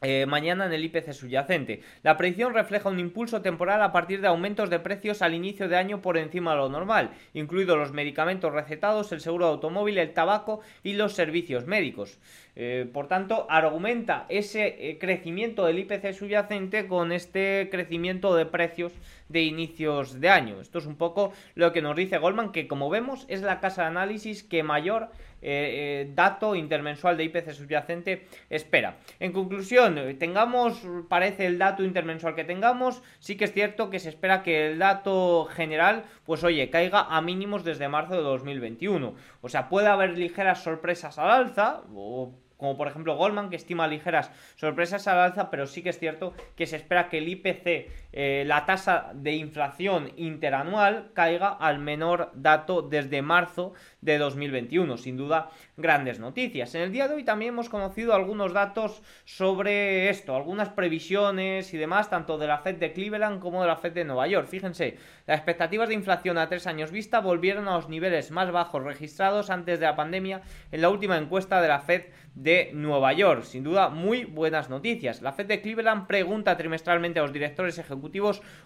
eh, 0.01 0.25
mañana 0.25 0.65
en 0.65 0.73
el 0.73 0.83
IPC 0.85 1.13
subyacente. 1.13 1.81
La 2.03 2.17
predicción 2.17 2.53
refleja 2.53 2.89
un 2.89 2.99
impulso 2.99 3.41
temporal 3.41 3.81
a 3.81 3.91
partir 3.91 4.21
de 4.21 4.27
aumentos 4.27 4.69
de 4.69 4.79
precios 4.79 5.21
al 5.21 5.33
inicio 5.33 5.67
de 5.67 5.77
año 5.77 6.01
por 6.01 6.17
encima 6.17 6.51
de 6.51 6.57
lo 6.57 6.69
normal, 6.69 7.11
incluidos 7.33 7.77
los 7.77 7.91
medicamentos 7.91 8.53
recetados, 8.53 9.11
el 9.11 9.21
seguro 9.21 9.45
de 9.45 9.51
automóvil, 9.53 9.97
el 9.97 10.13
tabaco 10.13 10.61
y 10.83 10.93
los 10.93 11.13
servicios 11.13 11.65
médicos. 11.65 12.17
Eh, 12.55 12.89
por 12.91 13.07
tanto, 13.07 13.45
argumenta 13.49 14.25
ese 14.27 14.89
eh, 14.89 14.97
crecimiento 14.99 15.65
del 15.65 15.79
IPC 15.79 16.13
subyacente 16.13 16.87
con 16.87 17.11
este 17.11 17.69
crecimiento 17.71 18.35
de 18.35 18.45
precios 18.45 18.91
de 19.29 19.43
inicios 19.43 20.19
de 20.19 20.29
año. 20.29 20.59
Esto 20.59 20.79
es 20.79 20.85
un 20.85 20.95
poco 20.95 21.31
lo 21.55 21.71
que 21.71 21.81
nos 21.81 21.95
dice 21.95 22.17
Goldman, 22.17 22.51
que 22.51 22.67
como 22.67 22.89
vemos 22.89 23.25
es 23.29 23.41
la 23.43 23.59
casa 23.59 23.83
de 23.83 23.89
análisis 23.89 24.43
que 24.43 24.63
mayor 24.63 25.09
eh, 25.41 26.05
eh, 26.07 26.11
dato 26.13 26.55
intermensual 26.55 27.17
de 27.17 27.25
IPC 27.25 27.51
subyacente 27.51 28.27
espera. 28.49 28.97
En 29.19 29.31
conclusión, 29.31 29.99
tengamos, 30.17 30.81
parece 31.07 31.45
el 31.45 31.57
dato 31.57 31.83
intermensual 31.83 32.35
que 32.35 32.43
tengamos, 32.43 33.01
sí 33.19 33.37
que 33.37 33.45
es 33.45 33.53
cierto 33.53 33.89
que 33.89 33.99
se 33.99 34.09
espera 34.09 34.43
que 34.43 34.67
el 34.67 34.79
dato 34.79 35.45
general, 35.51 36.03
pues 36.25 36.43
oye, 36.43 36.69
caiga 36.69 37.01
a 37.01 37.21
mínimos 37.21 37.63
desde 37.63 37.87
marzo 37.87 38.15
de 38.15 38.21
2021. 38.21 39.15
O 39.41 39.49
sea, 39.49 39.69
puede 39.69 39.87
haber 39.87 40.17
ligeras 40.17 40.63
sorpresas 40.63 41.17
al 41.17 41.29
alza, 41.29 41.81
o 41.93 42.33
como 42.59 42.75
por 42.75 42.89
ejemplo 42.89 43.15
Goldman, 43.15 43.49
que 43.49 43.55
estima 43.55 43.87
ligeras 43.87 44.31
sorpresas 44.55 45.07
al 45.07 45.17
alza, 45.19 45.49
pero 45.49 45.65
sí 45.65 45.81
que 45.81 45.89
es 45.89 45.97
cierto 45.97 46.33
que 46.57 46.67
se 46.67 46.75
espera 46.75 47.07
que 47.07 47.19
el 47.19 47.29
IPC, 47.29 48.08
eh, 48.11 48.43
la 48.47 48.65
tasa 48.65 49.11
de 49.13 49.35
inflación 49.35 50.11
interanual, 50.17 51.11
caiga 51.13 51.49
al 51.49 51.77
menor 51.77 52.31
dato 52.33 52.81
desde 52.81 53.21
marzo 53.21 53.73
de 54.01 54.17
2021. 54.17 54.97
Sin 54.97 55.15
duda, 55.15 55.51
grandes 55.77 56.19
noticias. 56.19 56.73
En 56.73 56.81
el 56.81 56.91
día 56.91 57.07
de 57.07 57.15
hoy 57.15 57.23
también 57.23 57.53
hemos 57.53 57.69
conocido 57.69 58.15
algunos 58.15 58.51
datos 58.51 59.03
sobre 59.25 60.09
esto, 60.09 60.35
algunas 60.35 60.69
previsiones 60.69 61.71
y 61.73 61.77
demás, 61.77 62.09
tanto 62.09 62.39
de 62.39 62.47
la 62.47 62.57
Fed 62.57 62.77
de 62.77 62.93
Cleveland 62.93 63.39
como 63.39 63.61
de 63.61 63.67
la 63.67 63.75
Fed 63.75 63.93
de 63.93 64.05
Nueva 64.05 64.27
York. 64.27 64.47
Fíjense, 64.47 64.97
las 65.27 65.37
expectativas 65.37 65.89
de 65.89 65.95
inflación 65.95 66.39
a 66.39 66.49
tres 66.49 66.65
años 66.65 66.91
vista 66.91 67.19
volvieron 67.19 67.67
a 67.67 67.75
los 67.75 67.89
niveles 67.89 68.31
más 68.31 68.51
bajos 68.51 68.83
registrados 68.83 69.51
antes 69.51 69.79
de 69.79 69.85
la 69.85 69.95
pandemia 69.95 70.41
en 70.71 70.81
la 70.81 70.89
última 70.89 71.17
encuesta 71.17 71.61
de 71.61 71.67
la 71.67 71.79
Fed 71.79 72.05
de 72.33 72.71
Nueva 72.73 73.13
York. 73.13 73.43
Sin 73.43 73.63
duda, 73.63 73.89
muy 73.89 74.23
buenas 74.23 74.69
noticias. 74.69 75.21
La 75.21 75.33
Fed 75.33 75.45
de 75.45 75.61
Cleveland 75.61 76.07
pregunta 76.07 76.57
trimestralmente 76.57 77.19
a 77.19 77.23
los 77.23 77.33
directores 77.33 77.77
ejecutivos 77.77 77.98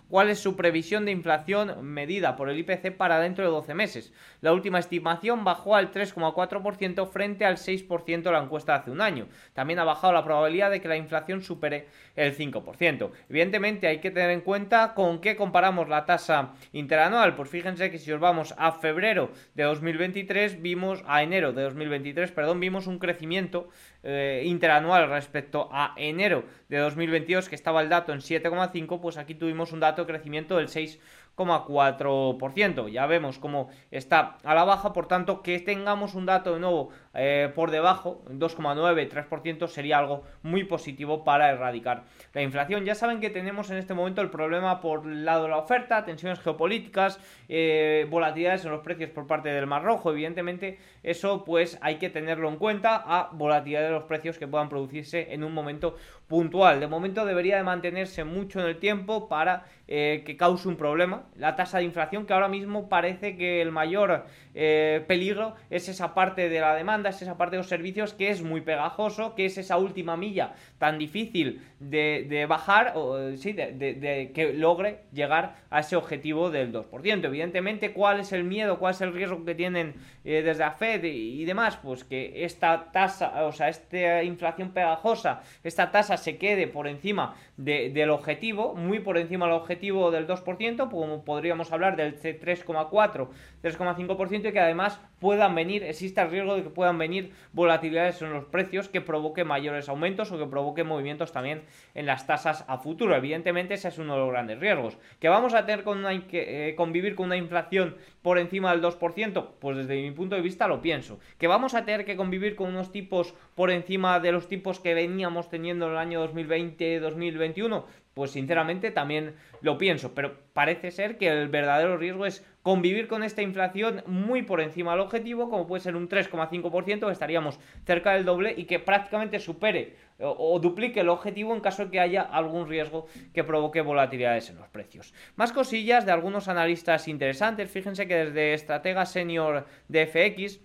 cuál 0.10 0.30
es 0.30 0.40
su 0.40 0.56
previsión 0.56 1.06
de 1.06 1.12
inflación 1.12 1.84
medida 1.84 2.36
por 2.36 2.50
el 2.50 2.58
IPC 2.60 2.96
para 2.96 3.20
dentro 3.20 3.44
de 3.44 3.52
12 3.52 3.74
meses. 3.74 4.14
La 4.42 4.54
última 4.54 4.80
estimación 4.80 5.44
bajó 5.44 5.76
al 5.76 5.92
3,4% 5.92 7.08
frente 7.08 7.46
al 7.46 7.58
6% 7.58 8.22
de 8.22 8.32
la 8.32 8.44
encuesta 8.44 8.74
de 8.74 8.80
hace 8.80 8.92
un 8.92 9.02
año. 9.02 9.28
También 9.54 9.80
ha 9.80 9.84
bajado 9.84 10.14
la 10.14 10.24
probabilidad 10.24 10.72
de 10.72 10.82
que 10.82 10.88
la 10.88 10.98
inflación 10.98 11.42
supere 11.42 11.88
el 12.16 12.36
5%. 12.36 13.12
Evidentemente 13.30 13.88
hay 13.88 14.00
que 14.00 14.12
tener 14.12 14.30
en 14.30 14.42
cuenta 14.42 14.94
con 14.94 15.20
qué 15.20 15.36
comparamos 15.36 15.90
la 15.90 16.06
tasa 16.06 16.54
interanual. 16.72 17.36
Pues 17.36 17.50
fíjense 17.50 17.92
que 17.92 18.00
si 18.00 18.12
os 18.12 18.20
vamos 18.20 18.54
a 18.58 18.72
febrero 18.72 19.32
de 19.56 19.64
2023 19.64 20.62
vimos 20.62 21.04
a 21.08 21.24
enero 21.24 21.54
de 21.54 21.64
2023, 21.64 22.32
perdón, 22.32 22.60
vimos 22.60 22.88
un 22.88 23.00
crecimiento 23.00 23.70
eh, 24.04 24.44
interanual 24.46 25.10
respecto 25.10 25.70
a 25.72 25.94
enero 25.98 26.44
de 26.70 26.78
2022 26.78 27.50
que 27.50 27.56
estaba 27.56 27.82
el 27.82 27.90
dato 27.90 28.14
en 28.14 28.20
7,5, 28.20 29.00
pues 29.02 29.18
aquí 29.18 29.36
tuvimos 29.36 29.72
un 29.72 29.80
dato 29.80 30.04
de 30.04 30.08
crecimiento 30.08 30.58
del 30.58 30.68
6 30.68 31.00
4%. 31.36 32.90
Ya 32.90 33.06
vemos 33.06 33.40
cómo 33.40 33.70
está 33.92 34.38
a 34.44 34.54
la 34.54 34.64
baja, 34.64 34.94
por 34.94 35.08
tanto, 35.08 35.42
que 35.42 35.60
tengamos 35.60 36.14
un 36.16 36.26
dato 36.26 36.54
de 36.54 36.60
nuevo 36.60 36.90
eh, 37.14 37.52
por 37.54 37.72
debajo, 37.72 38.24
2,9, 38.30 39.10
3%, 39.10 39.68
sería 39.68 39.98
algo 39.98 40.24
muy 40.42 40.64
positivo 40.64 41.24
para 41.24 41.50
erradicar 41.50 42.04
la 42.34 42.42
inflación. 42.42 42.86
Ya 42.86 42.96
saben 42.96 43.20
que 43.20 43.30
tenemos 43.30 43.72
en 43.72 43.78
este 43.78 43.94
momento 43.94 44.22
el 44.22 44.30
problema 44.30 44.82
por 44.82 45.06
el 45.06 45.26
lado 45.26 45.44
de 45.44 45.50
la 45.50 45.58
oferta, 45.58 46.06
tensiones 46.06 46.40
geopolíticas, 46.40 47.20
eh, 47.50 48.08
volatilidades 48.10 48.66
en 48.66 48.72
los 48.72 48.82
precios 48.82 49.10
por 49.10 49.28
parte 49.28 49.50
del 49.50 49.68
Mar 49.68 49.84
Rojo. 49.84 50.12
Evidentemente, 50.12 50.80
eso 51.04 51.44
pues 51.44 51.78
hay 51.82 51.96
que 51.98 52.10
tenerlo 52.10 52.50
en 52.50 52.56
cuenta 52.56 52.96
a 53.06 53.30
volatilidad 53.34 53.84
de 53.84 53.92
los 53.92 54.06
precios 54.06 54.38
que 54.38 54.48
puedan 54.48 54.70
producirse 54.70 55.34
en 55.34 55.44
un 55.44 55.54
momento 55.54 55.98
puntual. 56.28 56.80
De 56.80 56.88
momento 56.88 57.26
debería 57.26 57.58
de 57.58 57.64
mantenerse 57.64 58.24
mucho 58.24 58.60
en 58.60 58.66
el 58.68 58.80
tiempo 58.80 59.28
para 59.28 59.66
eh, 59.88 60.24
que 60.26 60.38
cause 60.38 60.68
un 60.68 60.78
problema. 60.78 61.26
La 61.36 61.56
tasa 61.56 61.80
de 61.80 61.84
inflación 61.84 62.26
que 62.26 62.34
ahora 62.34 62.48
mismo 62.48 62.88
parece 62.88 63.36
que 63.36 63.62
el 63.62 63.72
mayor 63.72 64.26
eh, 64.56 65.04
peligro 65.08 65.56
es 65.70 65.90
esa 65.90 66.14
parte 66.14 66.50
de 66.50 66.60
la 66.60 66.74
demanda, 66.74 67.10
es 67.10 67.22
esa 67.22 67.38
parte 67.38 67.58
de 67.58 67.58
los 67.58 67.68
servicios 67.68 68.14
que 68.14 68.30
es 68.30 68.42
muy 68.42 68.62
pegajoso, 68.62 69.36
que 69.36 69.46
es 69.46 69.58
esa 69.58 69.78
última 69.78 70.16
milla 70.16 70.54
tan 70.78 70.98
difícil 70.98 71.62
de, 71.90 72.46
bajar, 72.48 72.94
o 72.96 73.36
sí, 73.38 73.54
de, 73.54 74.32
que 74.34 74.54
logre 74.54 75.02
llegar 75.12 75.56
a 75.70 75.80
ese 75.80 75.96
objetivo 75.96 76.50
del 76.50 76.72
2%. 76.72 77.26
Evidentemente, 77.26 77.94
¿cuál 77.94 78.20
es 78.20 78.32
el 78.32 78.44
miedo, 78.44 78.80
cuál 78.80 78.94
es 78.94 79.02
el 79.02 79.14
riesgo 79.14 79.44
que 79.46 79.56
tienen 79.56 79.96
eh, 80.24 80.42
desde 80.44 80.64
la 80.64 80.72
Fed 80.72 81.04
y, 81.04 81.44
demás? 81.46 81.78
Pues 81.82 82.04
que 82.04 82.44
esta 82.46 82.92
tasa, 82.92 83.46
o 83.46 83.52
sea, 83.52 83.70
esta 83.70 84.24
inflación 84.24 84.72
pegajosa, 84.72 85.42
esta 85.64 85.92
tasa 85.92 86.18
se 86.18 86.38
quede 86.38 86.68
por 86.68 86.88
encima 86.88 87.36
del 87.58 88.10
objetivo, 88.10 88.76
muy 88.76 89.00
por 89.00 89.18
encima 89.18 89.46
del 89.46 89.56
objetivo 89.56 90.12
del 90.12 90.28
2%, 90.28 90.90
como 90.90 91.24
podríamos 91.24 91.72
hablar 91.72 91.96
del 91.96 92.20
C3,4, 92.20 93.28
3,5%, 93.62 94.50
y 94.50 94.52
que 94.52 94.60
además 94.60 95.00
puedan 95.24 95.56
venir, 95.56 95.86
existe 95.86 96.20
el 96.20 96.30
riesgo 96.30 96.58
de 96.58 96.64
que 96.64 96.70
puedan 96.70 96.98
venir 96.98 97.32
volatilidades 97.54 98.22
en 98.22 98.34
los 98.34 98.44
precios 98.44 98.90
que 98.90 99.00
provoque 99.00 99.46
mayores 99.46 99.88
aumentos 99.88 100.30
o 100.34 100.38
que 100.38 100.46
provoque 100.48 100.84
movimientos 100.84 101.32
también 101.32 101.62
en 101.96 102.06
las 102.06 102.28
tasas 102.28 102.66
a 102.68 102.78
futuro. 102.78 103.16
Evidentemente 103.16 103.76
ese 103.76 103.88
es 103.88 103.98
uno 103.98 104.16
de 104.16 104.20
los 104.20 104.32
grandes 104.32 104.60
riesgos. 104.60 104.98
¿Que 105.22 105.30
vamos 105.30 105.54
a 105.54 105.66
tener 105.66 105.86
con 105.86 106.04
que 106.28 106.72
eh, 106.72 106.76
convivir 106.76 107.16
con 107.16 107.28
una 107.28 107.38
inflación 107.38 107.96
por 108.22 108.38
encima 108.38 108.72
del 108.72 108.82
2%? 108.84 109.48
Pues 109.62 109.78
desde 109.78 110.02
mi 110.02 110.12
punto 110.12 110.36
de 110.36 110.42
vista 110.42 110.68
lo 110.68 110.82
pienso. 110.82 111.22
¿Que 111.38 111.48
vamos 111.48 111.74
a 111.74 111.86
tener 111.86 112.04
que 112.04 112.18
convivir 112.18 112.58
con 112.58 112.68
unos 112.68 112.92
tipos 112.92 113.34
por 113.56 113.72
encima 113.72 114.20
de 114.20 114.34
los 114.34 114.50
tipos 114.50 114.82
que 114.82 114.94
veníamos 114.94 115.50
teniendo 115.50 115.86
en 115.86 115.94
el 115.94 115.98
año 116.00 116.34
2020-2021? 116.34 117.86
Pues 118.14 118.32
sinceramente 118.32 118.92
también 118.92 119.36
lo 119.62 119.78
pienso, 119.78 120.14
pero 120.14 120.38
parece 120.54 120.92
ser 120.92 121.18
que 121.18 121.30
el 121.30 121.48
verdadero 121.48 121.98
riesgo 121.98 122.26
es 122.26 122.46
convivir 122.62 123.08
con 123.08 123.24
esta 123.24 123.42
inflación 123.42 124.04
muy 124.06 124.44
por 124.44 124.62
encima 124.62 124.92
del 124.92 125.02
objetivo, 125.02 125.50
como 125.50 125.66
puede 125.66 125.82
ser 125.82 125.96
un 125.96 126.08
3,5%, 126.08 127.12
estaríamos 127.12 127.60
cerca 127.86 128.14
del 128.14 128.26
doble 128.26 128.54
y 128.56 128.66
que 128.66 128.80
prácticamente 128.80 129.40
supere 129.40 129.96
o, 130.20 130.60
duplique 130.60 131.00
el 131.00 131.10
objetivo 131.10 131.54
en 131.54 131.62
caso 131.62 131.86
de 131.86 131.92
que 131.92 132.00
haya 132.00 132.22
algún 132.22 132.70
riesgo 132.70 133.08
que 133.34 133.44
provoque 133.44 133.82
volatilidades 133.82 134.50
en 134.50 134.58
los 134.58 134.68
precios. 134.70 135.14
Más 135.36 135.52
cosillas 135.52 136.06
de 136.06 136.12
algunos 136.12 136.48
analistas 136.48 137.08
interesantes, 137.08 137.70
fíjense 137.70 138.08
que 138.08 138.26
desde 138.26 138.54
Estratega 138.54 139.06
Senior 139.06 139.66
de 139.88 140.06
FX 140.06 140.60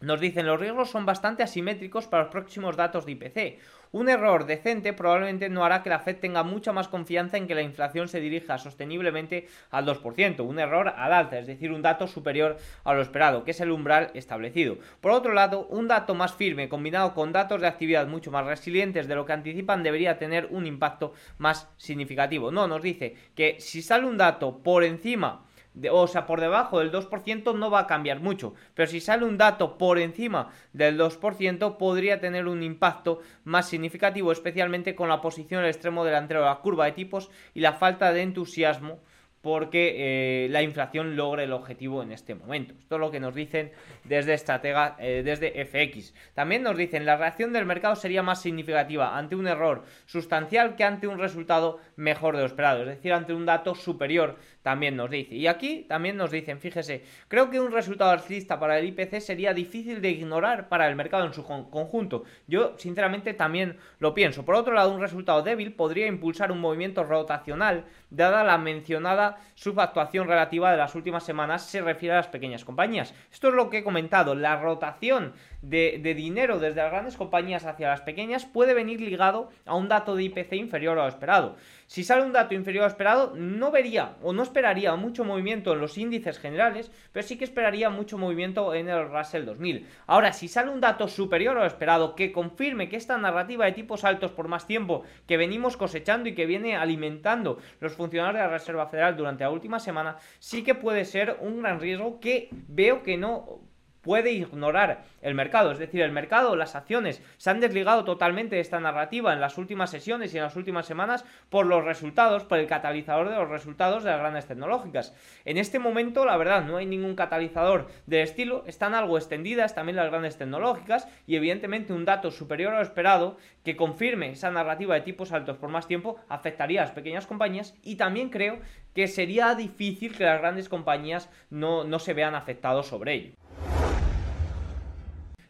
nos 0.00 0.20
dicen 0.20 0.46
los 0.46 0.60
riesgos 0.60 0.90
son 0.90 1.06
bastante 1.06 1.42
asimétricos 1.42 2.06
para 2.06 2.24
los 2.24 2.32
próximos 2.32 2.76
datos 2.76 3.06
de 3.06 3.12
IPC. 3.12 3.58
Un 3.92 4.08
error 4.08 4.44
decente 4.44 4.92
probablemente 4.92 5.48
no 5.48 5.64
hará 5.64 5.84
que 5.84 5.88
la 5.88 6.00
Fed 6.00 6.16
tenga 6.16 6.42
mucha 6.42 6.72
más 6.72 6.88
confianza 6.88 7.36
en 7.36 7.46
que 7.46 7.54
la 7.54 7.62
inflación 7.62 8.08
se 8.08 8.18
dirija 8.18 8.58
sosteniblemente 8.58 9.46
al 9.70 9.86
2%, 9.86 10.40
un 10.40 10.58
error 10.58 10.88
al 10.88 11.12
alza, 11.12 11.38
es 11.38 11.46
decir, 11.46 11.70
un 11.70 11.80
dato 11.80 12.08
superior 12.08 12.56
a 12.82 12.92
lo 12.92 13.02
esperado, 13.02 13.44
que 13.44 13.52
es 13.52 13.60
el 13.60 13.70
umbral 13.70 14.10
establecido. 14.14 14.78
Por 15.00 15.12
otro 15.12 15.32
lado, 15.32 15.68
un 15.68 15.86
dato 15.86 16.16
más 16.16 16.34
firme 16.34 16.68
combinado 16.68 17.14
con 17.14 17.30
datos 17.30 17.60
de 17.60 17.68
actividad 17.68 18.08
mucho 18.08 18.32
más 18.32 18.44
resilientes 18.44 19.06
de 19.06 19.14
lo 19.14 19.24
que 19.24 19.32
anticipan 19.32 19.84
debería 19.84 20.18
tener 20.18 20.48
un 20.50 20.66
impacto 20.66 21.12
más 21.38 21.70
significativo. 21.76 22.50
No, 22.50 22.66
nos 22.66 22.82
dice 22.82 23.14
que 23.36 23.60
si 23.60 23.80
sale 23.80 24.06
un 24.06 24.18
dato 24.18 24.58
por 24.58 24.82
encima 24.82 25.44
o 25.90 26.06
sea, 26.06 26.26
por 26.26 26.40
debajo 26.40 26.78
del 26.78 26.92
2% 26.92 27.56
no 27.56 27.70
va 27.70 27.80
a 27.80 27.86
cambiar 27.86 28.20
mucho, 28.20 28.54
pero 28.74 28.88
si 28.88 29.00
sale 29.00 29.24
un 29.24 29.36
dato 29.36 29.76
por 29.76 29.98
encima 29.98 30.50
del 30.72 30.98
2% 30.98 31.76
podría 31.76 32.20
tener 32.20 32.46
un 32.46 32.62
impacto 32.62 33.20
más 33.44 33.68
significativo, 33.68 34.32
especialmente 34.32 34.94
con 34.94 35.08
la 35.08 35.20
posición 35.20 35.62
del 35.62 35.70
extremo 35.70 36.04
delantero 36.04 36.40
de 36.40 36.46
la 36.46 36.56
curva 36.56 36.86
de 36.86 36.92
tipos 36.92 37.30
y 37.54 37.60
la 37.60 37.72
falta 37.72 38.12
de 38.12 38.22
entusiasmo 38.22 39.00
porque 39.44 40.46
eh, 40.46 40.48
la 40.48 40.62
inflación 40.62 41.16
logre 41.16 41.44
el 41.44 41.52
objetivo 41.52 42.02
en 42.02 42.12
este 42.12 42.34
momento. 42.34 42.72
Esto 42.78 42.94
es 42.94 43.00
lo 43.00 43.10
que 43.10 43.20
nos 43.20 43.34
dicen 43.34 43.72
desde 44.04 44.32
estratega, 44.32 44.96
eh, 44.98 45.20
desde 45.22 45.62
FX. 45.66 46.14
También 46.32 46.62
nos 46.62 46.78
dicen 46.78 47.04
la 47.04 47.18
reacción 47.18 47.52
del 47.52 47.66
mercado 47.66 47.94
sería 47.94 48.22
más 48.22 48.40
significativa 48.40 49.18
ante 49.18 49.36
un 49.36 49.46
error 49.46 49.84
sustancial 50.06 50.76
que 50.76 50.84
ante 50.84 51.08
un 51.08 51.18
resultado 51.18 51.78
mejor 51.94 52.36
de 52.36 52.40
lo 52.40 52.46
esperado, 52.46 52.80
es 52.80 52.88
decir, 52.88 53.12
ante 53.12 53.34
un 53.34 53.44
dato 53.44 53.74
superior 53.74 54.36
también 54.64 54.96
nos 54.96 55.10
dice. 55.10 55.34
Y 55.34 55.46
aquí 55.46 55.84
también 55.86 56.16
nos 56.16 56.30
dicen, 56.30 56.58
fíjese, 56.58 57.04
creo 57.28 57.50
que 57.50 57.60
un 57.60 57.70
resultado 57.70 58.10
alcista 58.10 58.58
para 58.58 58.78
el 58.78 58.86
IPC 58.86 59.20
sería 59.20 59.52
difícil 59.52 60.00
de 60.00 60.08
ignorar 60.08 60.70
para 60.70 60.88
el 60.88 60.96
mercado 60.96 61.26
en 61.26 61.34
su 61.34 61.44
conjunto. 61.44 62.24
Yo, 62.48 62.72
sinceramente, 62.78 63.34
también 63.34 63.76
lo 63.98 64.14
pienso. 64.14 64.44
Por 64.44 64.54
otro 64.54 64.72
lado, 64.72 64.90
un 64.92 65.02
resultado 65.02 65.42
débil 65.42 65.74
podría 65.74 66.06
impulsar 66.06 66.50
un 66.50 66.60
movimiento 66.60 67.04
rotacional, 67.04 67.84
dada 68.10 68.42
la 68.42 68.56
mencionada 68.56 69.04
dada 69.04 69.38
su 69.54 69.78
actuación 69.78 70.26
relativa 70.26 70.70
de 70.70 70.78
las 70.78 70.94
últimas 70.94 71.24
semanas 71.24 71.66
se 71.66 71.82
refiere 71.82 72.14
a 72.14 72.18
las 72.18 72.28
pequeñas 72.28 72.64
compañías. 72.64 73.14
Esto 73.30 73.48
es 73.48 73.54
lo 73.54 73.68
que 73.68 73.78
he 73.78 73.84
comentado, 73.84 74.34
la 74.34 74.56
rotación 74.56 75.34
de, 75.62 76.00
de 76.02 76.14
dinero 76.14 76.58
desde 76.58 76.82
las 76.82 76.90
grandes 76.90 77.16
compañías 77.16 77.64
hacia 77.64 77.88
las 77.88 78.00
pequeñas 78.00 78.46
puede 78.46 78.74
venir 78.74 79.00
ligado 79.00 79.50
a 79.66 79.74
un 79.74 79.88
dato 79.88 80.16
de 80.16 80.24
IPC 80.24 80.54
inferior 80.54 80.98
a 80.98 81.02
lo 81.02 81.08
esperado. 81.08 81.56
Si 81.86 82.02
sale 82.02 82.22
un 82.22 82.32
dato 82.32 82.54
inferior 82.54 82.84
a 82.84 82.88
esperado, 82.88 83.34
no 83.36 83.70
vería 83.70 84.16
o 84.22 84.32
no 84.32 84.42
esperaría 84.42 84.94
mucho 84.96 85.24
movimiento 85.24 85.72
en 85.72 85.80
los 85.80 85.98
índices 85.98 86.38
generales, 86.38 86.90
pero 87.12 87.26
sí 87.26 87.36
que 87.36 87.44
esperaría 87.44 87.90
mucho 87.90 88.18
movimiento 88.18 88.74
en 88.74 88.88
el 88.88 89.08
Russell 89.10 89.44
2000. 89.44 89.86
Ahora, 90.06 90.32
si 90.32 90.48
sale 90.48 90.70
un 90.70 90.80
dato 90.80 91.08
superior 91.08 91.56
a 91.56 91.60
lo 91.60 91.66
esperado 91.66 92.14
que 92.14 92.32
confirme 92.32 92.88
que 92.88 92.96
esta 92.96 93.18
narrativa 93.18 93.66
de 93.66 93.72
tipos 93.72 94.04
altos 94.04 94.32
por 94.32 94.48
más 94.48 94.66
tiempo 94.66 95.02
que 95.26 95.36
venimos 95.36 95.76
cosechando 95.76 96.28
y 96.28 96.34
que 96.34 96.46
viene 96.46 96.76
alimentando 96.76 97.58
los 97.80 97.94
funcionarios 97.94 98.34
de 98.34 98.46
la 98.46 98.52
Reserva 98.52 98.86
Federal 98.86 99.16
durante 99.16 99.44
la 99.44 99.50
última 99.50 99.78
semana, 99.78 100.16
sí 100.38 100.62
que 100.64 100.74
puede 100.74 101.04
ser 101.04 101.36
un 101.40 101.60
gran 101.60 101.80
riesgo 101.80 102.20
que 102.20 102.48
veo 102.68 103.02
que 103.02 103.16
no 103.16 103.60
puede 104.04 104.32
ignorar 104.32 105.02
el 105.22 105.34
mercado. 105.34 105.72
Es 105.72 105.78
decir, 105.78 106.02
el 106.02 106.12
mercado, 106.12 106.54
las 106.54 106.76
acciones 106.76 107.22
se 107.38 107.50
han 107.50 107.58
desligado 107.58 108.04
totalmente 108.04 108.56
de 108.56 108.60
esta 108.60 108.78
narrativa 108.78 109.32
en 109.32 109.40
las 109.40 109.58
últimas 109.58 109.90
sesiones 109.90 110.32
y 110.32 110.36
en 110.36 110.44
las 110.44 110.54
últimas 110.54 110.86
semanas 110.86 111.24
por 111.48 111.66
los 111.66 111.84
resultados, 111.84 112.44
por 112.44 112.58
el 112.58 112.66
catalizador 112.66 113.30
de 113.30 113.36
los 113.36 113.48
resultados 113.48 114.04
de 114.04 114.10
las 114.10 114.20
grandes 114.20 114.46
tecnológicas. 114.46 115.14
En 115.44 115.58
este 115.58 115.78
momento, 115.78 116.24
la 116.24 116.36
verdad, 116.36 116.64
no 116.64 116.76
hay 116.76 116.86
ningún 116.86 117.16
catalizador 117.16 117.88
del 118.06 118.20
estilo, 118.20 118.62
están 118.66 118.94
algo 118.94 119.16
extendidas 119.16 119.74
también 119.74 119.96
las 119.96 120.10
grandes 120.10 120.36
tecnológicas 120.36 121.08
y 121.26 121.36
evidentemente 121.36 121.92
un 121.92 122.04
dato 122.04 122.30
superior 122.30 122.74
a 122.74 122.78
lo 122.78 122.82
esperado 122.82 123.38
que 123.64 123.76
confirme 123.76 124.30
esa 124.30 124.50
narrativa 124.50 124.94
de 124.94 125.00
tipos 125.00 125.32
altos 125.32 125.56
por 125.56 125.70
más 125.70 125.88
tiempo 125.88 126.16
afectaría 126.28 126.82
a 126.82 126.84
las 126.84 126.94
pequeñas 126.94 127.26
compañías 127.26 127.74
y 127.82 127.96
también 127.96 128.28
creo 128.28 128.58
que 128.94 129.08
sería 129.08 129.54
difícil 129.54 130.16
que 130.16 130.24
las 130.24 130.40
grandes 130.40 130.68
compañías 130.68 131.30
no, 131.50 131.84
no 131.84 131.98
se 131.98 132.14
vean 132.14 132.34
afectados 132.34 132.86
sobre 132.86 133.14
ello. 133.14 133.34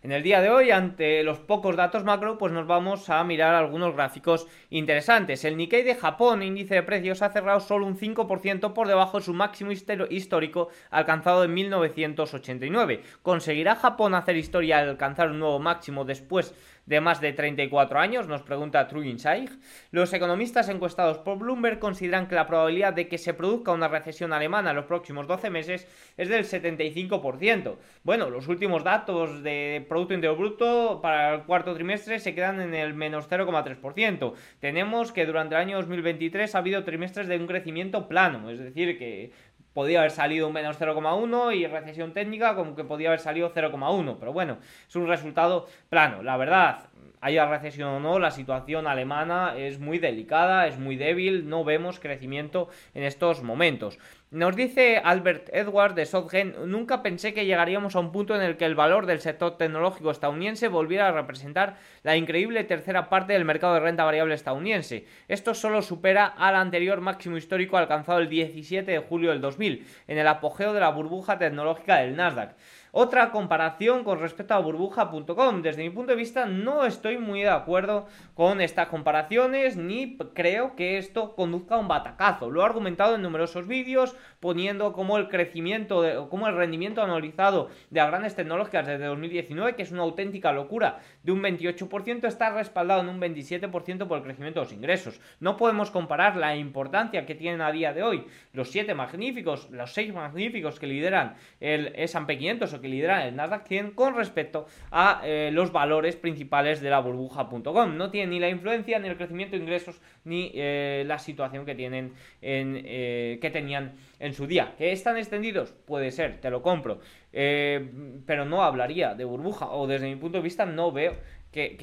En 0.04 0.12
el 0.12 0.22
día 0.22 0.42
de 0.42 0.50
hoy, 0.50 0.70
ante 0.70 1.22
los 1.22 1.38
pocos 1.38 1.76
datos 1.76 2.04
macro, 2.04 2.36
pues 2.36 2.52
nos 2.52 2.66
vamos 2.66 3.08
a 3.08 3.24
mirar 3.24 3.54
algunos 3.54 3.94
gráficos 3.94 4.46
interesantes. 4.68 5.46
El 5.46 5.56
Nikkei 5.56 5.82
de 5.82 5.94
Japón, 5.94 6.42
índice 6.42 6.74
de 6.74 6.82
precios, 6.82 7.22
ha 7.22 7.30
cerrado 7.30 7.58
solo 7.60 7.86
un 7.86 7.96
5% 7.96 8.74
por 8.74 8.86
debajo 8.86 9.16
de 9.16 9.24
su 9.24 9.32
máximo 9.32 9.70
histórico 9.72 10.68
alcanzado 10.90 11.44
en 11.44 11.54
1989. 11.54 13.00
¿Conseguirá 13.22 13.76
Japón 13.76 14.14
hacer 14.14 14.36
historia 14.36 14.80
al 14.80 14.90
alcanzar 14.90 15.30
un 15.30 15.38
nuevo 15.38 15.58
máximo 15.58 16.04
después 16.04 16.54
de 16.86 17.00
más 17.00 17.20
de 17.20 17.32
34 17.32 17.98
años, 17.98 18.28
nos 18.28 18.42
pregunta 18.42 18.86
True 18.88 19.08
Insight. 19.08 19.50
Los 19.90 20.12
economistas 20.12 20.68
encuestados 20.68 21.18
por 21.18 21.38
Bloomberg 21.38 21.78
consideran 21.78 22.28
que 22.28 22.34
la 22.34 22.46
probabilidad 22.46 22.92
de 22.92 23.08
que 23.08 23.18
se 23.18 23.34
produzca 23.34 23.72
una 23.72 23.88
recesión 23.88 24.32
alemana 24.32 24.70
en 24.70 24.76
los 24.76 24.84
próximos 24.86 25.26
12 25.26 25.50
meses 25.50 25.86
es 26.16 26.28
del 26.28 26.44
75%. 26.44 27.76
Bueno, 28.02 28.30
los 28.30 28.48
últimos 28.48 28.84
datos 28.84 29.42
de 29.42 29.84
Producto 29.88 30.14
Interior 30.14 30.36
Bruto 30.36 31.00
para 31.02 31.34
el 31.34 31.42
cuarto 31.42 31.74
trimestre 31.74 32.18
se 32.18 32.34
quedan 32.34 32.60
en 32.60 32.74
el 32.74 32.94
menos 32.94 33.28
0,3%. 33.28 34.34
Tenemos 34.60 35.12
que 35.12 35.26
durante 35.26 35.54
el 35.54 35.60
año 35.60 35.76
2023 35.78 36.54
ha 36.54 36.58
habido 36.58 36.84
trimestres 36.84 37.28
de 37.28 37.36
un 37.36 37.46
crecimiento 37.46 38.08
plano, 38.08 38.50
es 38.50 38.58
decir, 38.58 38.98
que 38.98 39.32
podía 39.74 39.98
haber 39.98 40.12
salido 40.12 40.46
un 40.46 40.54
menos 40.54 40.80
0,1 40.80 41.54
y 41.54 41.66
recesión 41.66 42.12
técnica 42.14 42.54
como 42.54 42.74
que 42.74 42.84
podía 42.84 43.08
haber 43.08 43.20
salido 43.20 43.52
0,1. 43.52 44.16
Pero 44.18 44.32
bueno, 44.32 44.58
es 44.88 44.96
un 44.96 45.06
resultado 45.06 45.66
plano. 45.90 46.22
La 46.22 46.38
verdad, 46.38 46.88
haya 47.20 47.46
recesión 47.46 47.88
o 47.88 48.00
no, 48.00 48.18
la 48.18 48.30
situación 48.30 48.86
alemana 48.86 49.54
es 49.56 49.78
muy 49.78 49.98
delicada, 49.98 50.66
es 50.66 50.78
muy 50.78 50.96
débil, 50.96 51.48
no 51.48 51.64
vemos 51.64 51.98
crecimiento 51.98 52.68
en 52.94 53.02
estos 53.02 53.42
momentos. 53.42 53.98
Nos 54.34 54.56
dice 54.56 54.98
Albert 54.98 55.48
Edward 55.52 55.94
de 55.94 56.06
Sotgen, 56.06 56.56
nunca 56.66 57.04
pensé 57.04 57.32
que 57.34 57.46
llegaríamos 57.46 57.94
a 57.94 58.00
un 58.00 58.10
punto 58.10 58.34
en 58.34 58.42
el 58.42 58.56
que 58.56 58.64
el 58.64 58.74
valor 58.74 59.06
del 59.06 59.20
sector 59.20 59.56
tecnológico 59.56 60.10
estadounidense 60.10 60.66
volviera 60.66 61.06
a 61.06 61.12
representar 61.12 61.76
la 62.02 62.16
increíble 62.16 62.64
tercera 62.64 63.08
parte 63.08 63.34
del 63.34 63.44
mercado 63.44 63.74
de 63.74 63.80
renta 63.80 64.02
variable 64.02 64.34
estadounidense. 64.34 65.06
Esto 65.28 65.54
solo 65.54 65.82
supera 65.82 66.26
al 66.26 66.56
anterior 66.56 67.00
máximo 67.00 67.36
histórico 67.36 67.76
alcanzado 67.76 68.18
el 68.18 68.28
17 68.28 68.90
de 68.90 68.98
julio 68.98 69.30
del 69.30 69.40
2000, 69.40 69.86
en 70.08 70.18
el 70.18 70.26
apogeo 70.26 70.72
de 70.72 70.80
la 70.80 70.90
burbuja 70.90 71.38
tecnológica 71.38 71.98
del 71.98 72.16
Nasdaq. 72.16 72.56
Otra 72.96 73.32
comparación 73.32 74.04
con 74.04 74.20
respecto 74.20 74.54
a 74.54 74.60
burbuja.com. 74.60 75.62
Desde 75.62 75.82
mi 75.82 75.90
punto 75.90 76.12
de 76.12 76.16
vista 76.16 76.46
no 76.46 76.84
estoy 76.84 77.18
muy 77.18 77.42
de 77.42 77.48
acuerdo 77.48 78.06
con 78.34 78.60
estas 78.60 78.86
comparaciones 78.86 79.76
ni 79.76 80.16
creo 80.32 80.76
que 80.76 80.96
esto 80.96 81.34
conduzca 81.34 81.74
a 81.74 81.78
un 81.78 81.88
batacazo. 81.88 82.52
Lo 82.52 82.62
he 82.62 82.64
argumentado 82.64 83.16
en 83.16 83.22
numerosos 83.22 83.66
vídeos 83.66 84.14
poniendo 84.38 84.92
como 84.92 85.18
el 85.18 85.28
crecimiento, 85.28 86.28
como 86.30 86.46
el 86.46 86.54
rendimiento 86.54 87.02
anualizado 87.02 87.68
de 87.90 87.98
las 87.98 88.10
grandes 88.10 88.36
tecnológicas 88.36 88.86
desde 88.86 89.06
2019, 89.06 89.74
que 89.74 89.82
es 89.82 89.90
una 89.90 90.02
auténtica 90.02 90.52
locura, 90.52 91.00
de 91.24 91.32
un 91.32 91.42
28%, 91.42 92.28
está 92.28 92.50
respaldado 92.50 93.00
en 93.00 93.08
un 93.08 93.20
27% 93.20 94.06
por 94.06 94.18
el 94.18 94.24
crecimiento 94.24 94.60
de 94.60 94.66
los 94.66 94.72
ingresos. 94.72 95.20
No 95.40 95.56
podemos 95.56 95.90
comparar 95.90 96.36
la 96.36 96.54
importancia 96.54 97.26
que 97.26 97.34
tienen 97.34 97.60
a 97.60 97.72
día 97.72 97.92
de 97.92 98.04
hoy 98.04 98.24
los 98.52 98.70
7 98.70 98.94
magníficos, 98.94 99.68
los 99.70 99.92
6 99.92 100.14
magníficos 100.14 100.78
que 100.78 100.86
lideran 100.86 101.34
el 101.58 101.92
S&P 101.96 102.38
500 102.38 102.72
o 102.72 102.83
que 102.84 102.88
lideran 102.90 103.22
el 103.22 103.34
Nasdaq 103.34 103.66
100 103.66 103.90
con 103.92 104.14
respecto 104.14 104.66
a 104.90 105.22
eh, 105.24 105.48
los 105.52 105.72
valores 105.72 106.16
principales 106.16 106.82
de 106.82 106.90
la 106.90 107.00
burbuja.com. 107.00 107.96
No 107.96 108.10
tiene 108.10 108.32
ni 108.32 108.40
la 108.40 108.50
influencia, 108.50 108.98
ni 108.98 109.08
el 109.08 109.16
crecimiento 109.16 109.56
de 109.56 109.62
ingresos, 109.62 110.02
ni 110.24 110.52
eh, 110.54 111.02
la 111.06 111.18
situación 111.18 111.64
que 111.64 111.74
tienen 111.74 112.12
en, 112.42 112.82
eh, 112.84 113.38
que 113.40 113.50
tenían 113.50 113.94
en 114.18 114.34
su 114.34 114.46
día. 114.46 114.74
¿Que 114.76 114.92
están 114.92 115.16
extendidos? 115.16 115.72
Puede 115.86 116.10
ser, 116.10 116.42
te 116.42 116.50
lo 116.50 116.60
compro. 116.60 117.00
pero 117.32 118.44
no 118.44 118.62
hablaría 118.62 119.14
de 119.14 119.24
burbuja, 119.24 119.70
o 119.70 119.86
desde 119.86 120.06
mi 120.06 120.16
punto 120.16 120.38
de 120.38 120.44
vista 120.44 120.66
no 120.66 120.92
veo 120.92 121.14
que, 121.50 121.76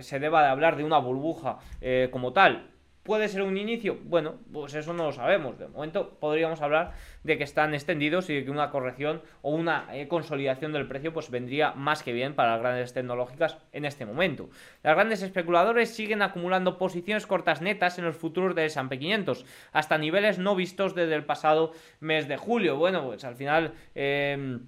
se 0.00 0.18
deba 0.20 0.42
de 0.42 0.48
hablar 0.48 0.76
de 0.76 0.84
una 0.84 0.98
burbuja 0.98 1.58
como 2.12 2.32
tal 2.32 2.77
¿Puede 3.08 3.28
ser 3.28 3.40
un 3.40 3.56
inicio? 3.56 3.96
Bueno, 4.04 4.34
pues 4.52 4.74
eso 4.74 4.92
no 4.92 5.04
lo 5.04 5.12
sabemos. 5.12 5.58
De 5.58 5.66
momento 5.66 6.18
podríamos 6.20 6.60
hablar 6.60 6.92
de 7.24 7.38
que 7.38 7.44
están 7.44 7.72
extendidos 7.72 8.28
y 8.28 8.34
de 8.34 8.44
que 8.44 8.50
una 8.50 8.68
corrección 8.68 9.22
o 9.40 9.50
una 9.50 9.88
eh, 9.94 10.08
consolidación 10.08 10.74
del 10.74 10.86
precio 10.86 11.14
pues 11.14 11.30
vendría 11.30 11.72
más 11.72 12.02
que 12.02 12.12
bien 12.12 12.34
para 12.34 12.50
las 12.50 12.60
grandes 12.60 12.92
tecnológicas 12.92 13.56
en 13.72 13.86
este 13.86 14.04
momento. 14.04 14.50
Las 14.82 14.94
grandes 14.94 15.22
especuladores 15.22 15.88
siguen 15.88 16.20
acumulando 16.20 16.76
posiciones 16.76 17.26
cortas 17.26 17.62
netas 17.62 17.98
en 17.98 18.04
los 18.04 18.14
futuros 18.14 18.54
de 18.54 18.66
S&P 18.66 18.98
500 18.98 19.46
hasta 19.72 19.96
niveles 19.96 20.38
no 20.38 20.54
vistos 20.54 20.94
desde 20.94 21.14
el 21.14 21.24
pasado 21.24 21.72
mes 22.00 22.28
de 22.28 22.36
julio. 22.36 22.76
Bueno, 22.76 23.06
pues 23.06 23.24
al 23.24 23.36
final... 23.36 23.72
Eh, 23.94 24.58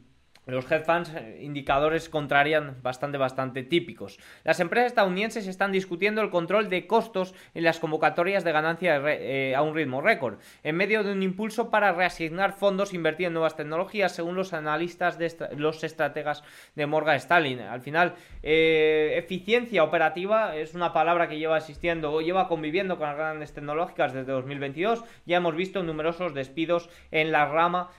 los 0.46 0.70
hedge 0.70 0.84
funds, 0.84 1.12
eh, 1.14 1.40
indicadores 1.42 2.08
contrarian 2.08 2.76
bastante, 2.82 3.18
bastante 3.18 3.62
típicos. 3.62 4.18
Las 4.44 4.60
empresas 4.60 4.88
estadounidenses 4.88 5.46
están 5.46 5.72
discutiendo 5.72 6.22
el 6.22 6.30
control 6.30 6.68
de 6.68 6.86
costos 6.86 7.34
en 7.54 7.64
las 7.64 7.78
convocatorias 7.78 8.44
de 8.44 8.52
ganancia 8.52 9.00
eh, 9.06 9.54
a 9.54 9.62
un 9.62 9.74
ritmo 9.74 10.00
récord, 10.00 10.38
en 10.62 10.76
medio 10.76 11.02
de 11.02 11.12
un 11.12 11.22
impulso 11.22 11.70
para 11.70 11.92
reasignar 11.92 12.52
fondos 12.52 12.94
invertir 12.94 13.26
en 13.26 13.34
nuevas 13.34 13.56
tecnologías, 13.56 14.12
según 14.12 14.34
los 14.34 14.52
analistas 14.52 15.18
de 15.18 15.30
los 15.56 15.84
estrategas 15.84 16.42
de 16.74 16.86
Morgan 16.86 17.16
Stanley. 17.16 17.58
Al 17.60 17.80
final, 17.80 18.14
eh, 18.42 19.14
eficiencia 19.16 19.84
operativa 19.84 20.56
es 20.56 20.74
una 20.74 20.92
palabra 20.92 21.28
que 21.28 21.38
lleva 21.38 21.58
existiendo 21.58 22.12
o 22.12 22.20
lleva 22.20 22.48
conviviendo 22.48 22.98
con 22.98 23.08
las 23.08 23.16
grandes 23.16 23.52
tecnológicas 23.52 24.12
desde 24.12 24.32
2022. 24.32 25.04
Ya 25.26 25.36
hemos 25.36 25.54
visto 25.54 25.82
numerosos 25.82 26.34
despidos 26.34 26.88
en 27.10 27.32
la 27.32 27.46
rama 27.46 27.90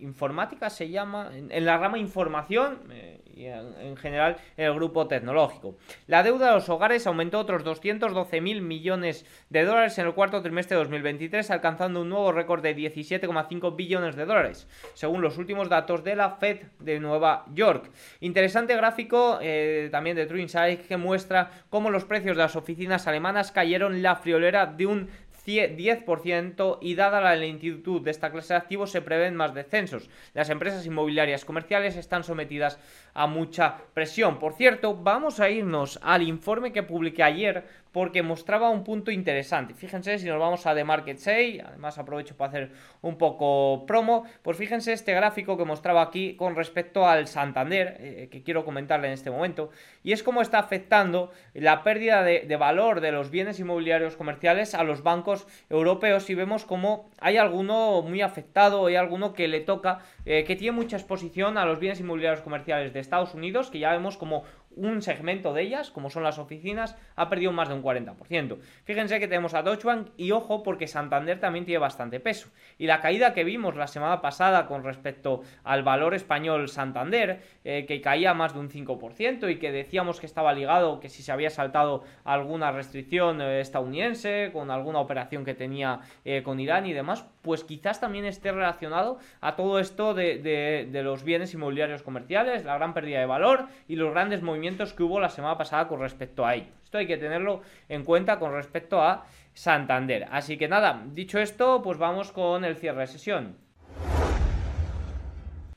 informática 0.00 0.70
se 0.70 0.88
llama, 0.88 1.30
en, 1.32 1.64
la 1.64 1.78
rama 1.78 1.98
información 1.98 2.78
eh, 2.90 3.20
y 3.34 3.46
en, 3.46 3.96
general 3.96 4.36
en 4.56 4.66
el 4.66 4.74
grupo 4.74 5.06
tecnológico. 5.06 5.76
La 6.06 6.22
deuda 6.22 6.46
de 6.46 6.52
los 6.52 6.68
hogares 6.68 7.06
aumentó 7.06 7.38
otros 7.38 7.64
212 7.64 8.40
mil 8.40 8.62
millones 8.62 9.26
de 9.50 9.64
dólares 9.64 9.98
en 9.98 10.06
el 10.06 10.14
cuarto 10.14 10.42
trimestre 10.42 10.76
de 10.76 10.82
2023, 10.82 11.50
alcanzando 11.50 12.02
un 12.02 12.08
nuevo 12.08 12.32
récord 12.32 12.62
de 12.62 12.76
17,5 12.76 13.76
billones 13.76 14.16
de 14.16 14.24
dólares, 14.24 14.68
según 14.94 15.20
los 15.20 15.38
últimos 15.38 15.68
datos 15.68 16.02
de 16.04 16.16
la 16.16 16.30
Fed 16.30 16.62
de 16.78 17.00
Nueva 17.00 17.44
York. 17.52 17.90
Interesante 18.20 18.76
gráfico 18.76 19.38
eh, 19.42 19.88
también 19.90 20.16
de 20.16 20.26
True 20.26 20.46
que 20.88 20.96
muestra 20.96 21.50
cómo 21.70 21.90
los 21.90 22.04
precios 22.04 22.36
de 22.36 22.42
las 22.42 22.56
oficinas 22.56 23.06
alemanas 23.06 23.52
cayeron 23.52 24.02
la 24.02 24.16
friolera 24.16 24.66
de 24.66 24.86
un 24.86 25.08
10% 25.46 26.78
y 26.80 26.94
dada 26.94 27.20
la 27.20 27.36
lentitud 27.36 28.02
de 28.02 28.10
esta 28.10 28.30
clase 28.30 28.54
de 28.54 28.58
activos 28.58 28.90
se 28.90 29.02
prevén 29.02 29.34
más 29.36 29.54
descensos. 29.54 30.10
Las 30.34 30.50
empresas 30.50 30.84
inmobiliarias 30.86 31.44
comerciales 31.44 31.96
están 31.96 32.24
sometidas 32.24 32.78
a 33.16 33.26
mucha 33.26 33.78
presión. 33.94 34.38
Por 34.38 34.52
cierto, 34.52 34.94
vamos 34.94 35.40
a 35.40 35.48
irnos 35.48 35.98
al 36.02 36.22
informe 36.22 36.72
que 36.72 36.82
publiqué 36.82 37.22
ayer 37.22 37.64
porque 37.96 38.22
mostraba 38.22 38.68
un 38.68 38.84
punto 38.84 39.10
interesante. 39.10 39.72
Fíjense 39.72 40.18
si 40.18 40.26
nos 40.26 40.38
vamos 40.38 40.66
a 40.66 40.74
The 40.74 40.84
Market 40.84 41.16
Say, 41.16 41.60
además 41.60 41.96
aprovecho 41.96 42.36
para 42.36 42.50
hacer 42.50 42.72
un 43.00 43.16
poco 43.16 43.86
promo, 43.86 44.24
pues 44.42 44.58
fíjense 44.58 44.92
este 44.92 45.14
gráfico 45.14 45.56
que 45.56 45.64
mostraba 45.64 46.02
aquí 46.02 46.36
con 46.36 46.56
respecto 46.56 47.08
al 47.08 47.26
Santander, 47.26 47.96
eh, 47.98 48.28
que 48.30 48.42
quiero 48.42 48.66
comentarle 48.66 49.06
en 49.06 49.14
este 49.14 49.30
momento, 49.30 49.70
y 50.02 50.12
es 50.12 50.22
cómo 50.22 50.42
está 50.42 50.58
afectando 50.58 51.30
la 51.54 51.82
pérdida 51.82 52.22
de, 52.22 52.56
valor 52.56 53.00
de 53.00 53.12
los 53.12 53.30
bienes 53.30 53.60
inmobiliarios 53.60 54.14
comerciales 54.14 54.74
a 54.74 54.84
los 54.84 55.02
bancos 55.02 55.46
europeos 55.70 56.28
y 56.28 56.34
vemos 56.34 56.66
como 56.66 57.08
hay 57.18 57.38
alguno 57.38 58.02
muy 58.02 58.20
afectado, 58.20 58.84
hay 58.84 58.96
alguno 58.96 59.32
que 59.32 59.48
le 59.48 59.60
toca, 59.60 60.00
eh, 60.26 60.44
que 60.44 60.54
tiene 60.54 60.76
mucha 60.76 60.98
exposición 60.98 61.56
a 61.56 61.64
los 61.64 61.80
bienes 61.80 62.00
inmobiliarios 62.00 62.42
comerciales 62.42 62.92
de 62.92 63.00
Estados 63.06 63.34
Unidos, 63.34 63.70
que 63.70 63.78
ya 63.78 63.92
vemos 63.92 64.16
como 64.16 64.44
un 64.76 65.02
segmento 65.02 65.52
de 65.52 65.62
ellas, 65.62 65.90
como 65.90 66.10
son 66.10 66.22
las 66.22 66.38
oficinas, 66.38 66.96
ha 67.16 67.28
perdido 67.28 67.50
más 67.52 67.68
de 67.68 67.74
un 67.74 67.82
40%. 67.82 68.58
Fíjense 68.84 69.18
que 69.18 69.26
tenemos 69.26 69.54
a 69.54 69.62
Deutsche 69.62 69.86
Bank 69.86 70.08
y 70.16 70.30
ojo 70.30 70.62
porque 70.62 70.86
Santander 70.86 71.40
también 71.40 71.64
tiene 71.64 71.78
bastante 71.78 72.20
peso. 72.20 72.50
Y 72.78 72.86
la 72.86 73.00
caída 73.00 73.32
que 73.32 73.44
vimos 73.44 73.74
la 73.74 73.86
semana 73.86 74.20
pasada 74.20 74.66
con 74.66 74.84
respecto 74.84 75.42
al 75.64 75.82
valor 75.82 76.14
español 76.14 76.68
Santander, 76.68 77.40
eh, 77.64 77.86
que 77.86 78.00
caía 78.00 78.34
más 78.34 78.52
de 78.52 78.60
un 78.60 78.70
5% 78.70 79.50
y 79.50 79.58
que 79.58 79.72
decíamos 79.72 80.20
que 80.20 80.26
estaba 80.26 80.52
ligado, 80.52 81.00
que 81.00 81.08
si 81.08 81.22
se 81.22 81.32
había 81.32 81.50
saltado 81.50 82.04
alguna 82.24 82.70
restricción 82.70 83.40
eh, 83.40 83.60
estadounidense, 83.60 84.50
con 84.52 84.70
alguna 84.70 85.00
operación 85.00 85.44
que 85.44 85.54
tenía 85.54 86.00
eh, 86.24 86.42
con 86.42 86.60
Irán 86.60 86.86
y 86.86 86.92
demás, 86.92 87.24
pues 87.40 87.64
quizás 87.64 88.00
también 88.00 88.26
esté 88.26 88.52
relacionado 88.52 89.18
a 89.40 89.56
todo 89.56 89.78
esto 89.78 90.14
de 90.14 91.00
los 91.04 91.22
bienes 91.22 91.54
inmobiliarios 91.54 92.02
comerciales, 92.02 92.64
la 92.64 92.76
gran 92.76 92.92
pérdida 92.92 93.20
de 93.20 93.26
valor 93.26 93.66
y 93.88 93.96
los 93.96 94.12
grandes 94.12 94.42
movimientos 94.42 94.65
que 94.96 95.02
hubo 95.02 95.20
la 95.20 95.28
semana 95.28 95.56
pasada 95.56 95.86
con 95.86 96.00
respecto 96.00 96.44
a 96.44 96.54
ello. 96.54 96.72
Esto 96.82 96.98
hay 96.98 97.06
que 97.06 97.16
tenerlo 97.16 97.62
en 97.88 98.04
cuenta 98.04 98.38
con 98.38 98.52
respecto 98.52 99.00
a 99.00 99.26
Santander. 99.54 100.26
Así 100.30 100.58
que 100.58 100.68
nada, 100.68 101.02
dicho 101.12 101.38
esto, 101.38 101.82
pues 101.82 101.98
vamos 101.98 102.32
con 102.32 102.64
el 102.64 102.76
cierre 102.76 103.00
de 103.00 103.06
sesión. 103.06 103.56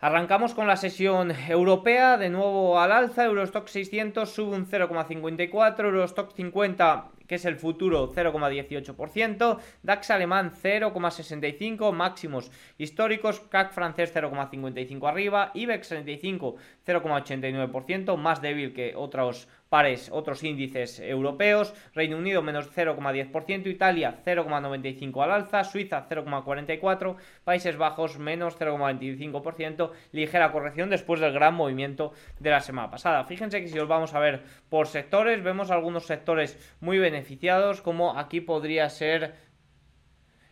Arrancamos 0.01 0.53
con 0.53 0.65
la 0.65 0.77
sesión 0.77 1.31
europea, 1.49 2.17
de 2.17 2.29
nuevo 2.29 2.79
al 2.79 2.91
alza, 2.91 3.25
Eurostock 3.25 3.67
600 3.67 4.29
sube 4.29 4.55
un 4.55 4.65
0,54, 4.65 5.79
Eurostock 5.85 6.33
50 6.33 7.09
que 7.29 7.35
es 7.35 7.45
el 7.45 7.57
futuro 7.57 8.11
0,18%, 8.11 9.59
DAX 9.83 10.09
alemán 10.09 10.51
0,65, 10.51 11.93
máximos 11.93 12.51
históricos, 12.79 13.39
CAC 13.39 13.71
francés 13.71 14.11
0,55 14.15 15.07
arriba, 15.07 15.51
IBEX 15.53 15.89
35 15.89 16.55
0,89%, 16.87 18.17
más 18.17 18.41
débil 18.41 18.73
que 18.73 18.95
otros 18.95 19.47
pares, 19.69 20.09
otros 20.11 20.43
índices 20.43 20.99
europeos, 20.99 21.73
Reino 21.93 22.17
Unido 22.17 22.41
menos 22.41 22.69
0,10%, 22.75 23.67
Italia 23.67 24.19
0,95% 24.25 25.23
al 25.23 25.31
alza, 25.31 25.63
Suiza 25.63 26.07
0,44%, 26.09 27.15
Países 27.43 27.77
Bajos 27.77 28.17
menos 28.17 28.59
0,25%, 28.59 29.91
ligera 30.11 30.51
corrección 30.51 30.89
después 30.89 31.19
del 31.19 31.33
gran 31.33 31.53
movimiento 31.53 32.13
de 32.39 32.49
la 32.49 32.61
semana 32.61 32.89
pasada. 32.89 33.23
Fíjense 33.25 33.61
que 33.61 33.67
si 33.67 33.77
os 33.77 33.87
vamos 33.87 34.13
a 34.13 34.19
ver 34.19 34.41
por 34.69 34.87
sectores, 34.87 35.43
vemos 35.43 35.71
algunos 35.71 36.05
sectores 36.05 36.57
muy 36.81 36.97
beneficiados, 36.97 37.81
como 37.81 38.17
aquí 38.17 38.41
podría 38.41 38.89
ser 38.89 39.48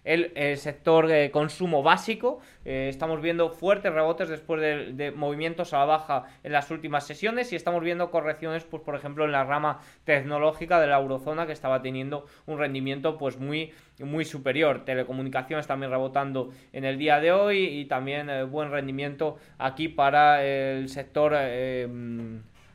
el, 0.08 0.58
sector 0.58 1.10
consumo 1.32 1.84
básico. 1.84 2.39
Eh, 2.65 2.88
estamos 2.89 3.22
viendo 3.22 3.50
fuertes 3.50 3.93
rebotes 3.93 4.30
después 4.30 4.62
de, 4.62 5.12
movimientos 5.12 5.74
a 5.74 5.80
la 5.80 5.86
baja 5.86 6.24
en 6.43 6.54
las 6.54 6.72
últimas 6.72 7.06
sesiones 7.06 7.52
y 7.52 7.56
estamos 7.56 7.84
viendo 7.84 8.10
correcciones, 8.10 8.63
pues 8.63 8.82
por 8.84 8.96
ejemplo, 8.96 9.26
en 9.26 9.34
la 9.34 9.43
rama 9.43 9.80
tecnológica 10.06 10.80
de 10.80 10.88
la 10.88 10.98
eurozona 10.98 11.46
que 11.46 11.52
estaba 11.52 11.82
teniendo 11.82 12.26
un 12.46 12.58
rendimiento 12.58 13.17
pues 13.17 13.38
muy, 13.38 13.74
muy 14.00 14.24
superior. 14.24 14.86
Telecomunicaciones 14.86 15.67
también 15.67 15.91
rebotando 15.91 16.52
en 16.72 16.86
el 16.86 16.98
día 16.98 17.20
de 17.20 17.34
hoy 17.34 17.65
y 17.65 17.86
también 17.86 18.30
eh, 18.30 18.43
buen 18.43 18.72
rendimiento 18.72 19.38
aquí 19.58 19.89
para 19.89 20.43
el 20.43 20.88
sector 20.88 21.34
eh, 21.36 21.88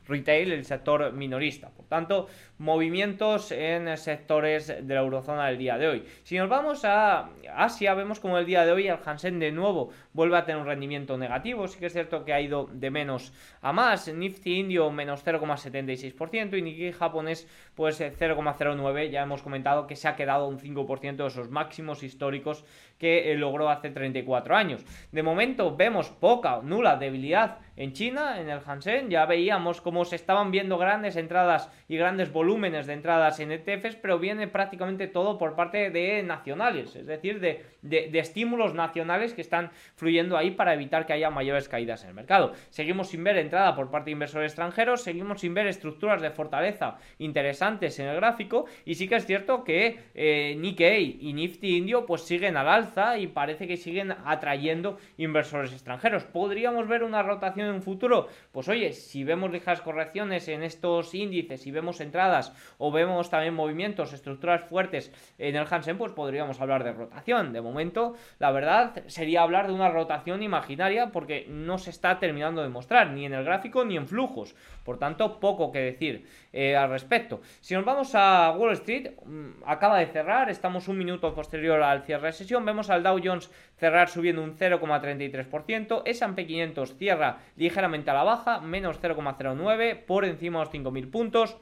retail, 0.07 0.51
el 0.51 0.65
sector 0.65 1.13
minorista. 1.13 1.69
Por 1.69 1.85
tanto, 1.85 2.27
movimientos 2.63 3.51
en 3.51 3.97
sectores 3.97 4.67
de 4.67 4.93
la 4.93 5.01
eurozona 5.01 5.47
del 5.47 5.57
día 5.57 5.77
de 5.77 5.87
hoy. 5.87 6.05
Si 6.23 6.37
nos 6.37 6.47
vamos 6.47 6.85
a 6.85 7.29
Asia, 7.53 7.93
vemos 7.93 8.21
como 8.21 8.37
el 8.37 8.45
día 8.45 8.65
de 8.65 8.71
hoy 8.71 8.87
el 8.87 8.97
Hansen 9.03 9.37
de 9.37 9.51
nuevo 9.51 9.89
vuelve 10.13 10.37
a 10.37 10.45
tener 10.45 10.61
un 10.61 10.67
rendimiento 10.67 11.17
negativo. 11.17 11.67
Sí 11.67 11.77
que 11.77 11.87
es 11.87 11.93
cierto 11.93 12.23
que 12.23 12.31
ha 12.31 12.39
ido 12.39 12.69
de 12.71 12.89
menos 12.89 13.33
a 13.61 13.73
más. 13.73 14.07
Nifty 14.07 14.59
indio 14.59 14.89
menos 14.91 15.25
0,76% 15.25 16.57
y 16.57 16.61
Nikkei 16.61 16.93
japonés 16.93 17.49
pues 17.75 17.99
0,09. 17.99 18.97
Eh, 18.97 19.09
ya 19.09 19.23
hemos 19.23 19.41
comentado 19.41 19.85
que 19.85 19.97
se 19.97 20.07
ha 20.07 20.15
quedado 20.15 20.47
un 20.47 20.57
5% 20.57 21.15
de 21.17 21.27
esos 21.27 21.49
máximos 21.49 22.01
históricos 22.01 22.63
que 22.97 23.33
eh, 23.33 23.35
logró 23.35 23.69
hace 23.69 23.89
34 23.89 24.55
años. 24.55 24.85
De 25.11 25.21
momento 25.21 25.75
vemos 25.75 26.09
poca 26.11 26.55
o 26.55 26.61
nula 26.61 26.95
debilidad 26.95 27.57
en 27.75 27.91
China, 27.91 28.39
en 28.39 28.49
el 28.49 28.61
Hansen. 28.65 29.09
Ya 29.09 29.25
veíamos 29.25 29.81
cómo 29.81 30.05
se 30.05 30.15
estaban 30.15 30.51
viendo 30.51 30.77
grandes 30.77 31.17
entradas 31.17 31.69
y 31.89 31.97
grandes 31.97 32.31
volúmenes 32.31 32.52
volúmenes 32.53 32.85
de 32.85 32.93
entradas 32.93 33.39
en 33.39 33.51
ETFs, 33.51 33.95
pero 33.95 34.19
viene 34.19 34.47
prácticamente 34.47 35.07
todo 35.07 35.39
por 35.39 35.55
parte 35.55 35.89
de 35.89 36.21
nacionales, 36.21 36.95
es 36.95 37.07
decir, 37.07 37.39
de, 37.39 37.65
de, 37.81 38.19
estímulos 38.19 38.75
nacionales 38.75 39.33
que 39.33 39.41
están 39.41 39.71
fluyendo 39.95 40.37
ahí 40.37 40.51
para 40.51 40.75
evitar 40.75 41.07
que 41.07 41.13
haya 41.13 41.31
mayores 41.31 41.67
caídas 41.67 42.03
en 42.03 42.09
el 42.09 42.15
mercado. 42.15 42.53
Seguimos 42.69 43.07
sin 43.07 43.23
ver 43.23 43.37
entrada 43.37 43.75
por 43.75 43.89
parte 43.89 44.05
de 44.05 44.11
inversores 44.11 44.51
extranjeros, 44.51 45.01
seguimos 45.01 45.41
sin 45.41 45.55
ver 45.55 45.65
estructuras 45.65 46.21
de 46.21 46.29
fortaleza 46.29 46.97
interesantes 47.17 47.97
en 47.97 48.05
el 48.05 48.17
gráfico 48.17 48.65
y 48.85 48.93
sí 48.93 49.07
que 49.07 49.15
es 49.15 49.25
cierto 49.25 49.63
que 49.63 49.97
eh, 50.13 50.55
Nikkei 50.55 51.17
y 51.21 51.33
Nifty 51.33 51.77
Indio 51.77 52.05
pues 52.05 52.21
siguen 52.21 52.55
al 52.55 52.67
alza 52.67 53.17
y 53.17 53.25
parece 53.25 53.67
que 53.67 53.77
siguen 53.77 54.13
atrayendo 54.25 54.99
inversores 55.17 55.73
extranjeros. 55.73 56.23
¿Podríamos 56.25 56.87
ver 56.87 57.01
una 57.01 57.23
rotación 57.23 57.69
en 57.69 57.75
un 57.75 57.81
futuro? 57.81 58.27
Pues 58.51 58.69
oye, 58.69 58.93
si 58.93 59.23
vemos 59.23 59.51
ligeras 59.51 59.81
correcciones 59.81 60.47
en 60.49 60.61
estos 60.61 61.15
índices 61.15 61.65
y 61.65 61.71
vemos 61.71 61.99
entradas 61.99 62.32
o 62.77 62.91
vemos 62.91 63.29
también 63.29 63.53
movimientos, 63.53 64.13
estructuras 64.13 64.63
fuertes 64.63 65.11
en 65.37 65.55
el 65.55 65.67
Hansen, 65.69 65.97
pues 65.97 66.11
podríamos 66.11 66.59
hablar 66.59 66.83
de 66.83 66.93
rotación. 66.93 67.53
De 67.53 67.61
momento, 67.61 68.15
la 68.39 68.51
verdad 68.51 69.03
sería 69.07 69.41
hablar 69.41 69.67
de 69.67 69.73
una 69.73 69.89
rotación 69.89 70.43
imaginaria 70.43 71.11
porque 71.11 71.45
no 71.49 71.77
se 71.77 71.89
está 71.89 72.19
terminando 72.19 72.61
de 72.61 72.69
mostrar 72.69 73.11
ni 73.11 73.25
en 73.25 73.33
el 73.33 73.43
gráfico 73.43 73.85
ni 73.85 73.97
en 73.97 74.07
flujos. 74.07 74.55
Por 74.83 74.97
tanto, 74.97 75.39
poco 75.39 75.71
que 75.71 75.79
decir 75.79 76.27
eh, 76.51 76.75
al 76.75 76.89
respecto. 76.89 77.41
Si 77.61 77.73
nos 77.73 77.85
vamos 77.85 78.13
a 78.15 78.51
Wall 78.57 78.73
Street, 78.73 79.11
mm, 79.25 79.63
acaba 79.65 79.99
de 79.99 80.07
cerrar, 80.07 80.49
estamos 80.49 80.87
un 80.87 80.97
minuto 80.97 81.33
posterior 81.33 81.81
al 81.81 82.03
cierre 82.03 82.27
de 82.27 82.33
sesión, 82.33 82.65
vemos 82.65 82.89
al 82.89 83.03
Dow 83.03 83.19
Jones 83.23 83.49
cerrar 83.77 84.09
subiendo 84.09 84.43
un 84.43 84.55
0,33%, 84.57 86.03
S&P 86.05 86.45
500 86.45 86.95
cierra 86.97 87.39
ligeramente 87.55 88.11
a 88.11 88.13
la 88.13 88.23
baja, 88.23 88.59
menos 88.59 89.01
0,09, 89.01 90.05
por 90.05 90.25
encima 90.25 90.59
de 90.59 90.65
los 90.65 90.73
5.000 90.73 91.11
puntos. 91.11 91.57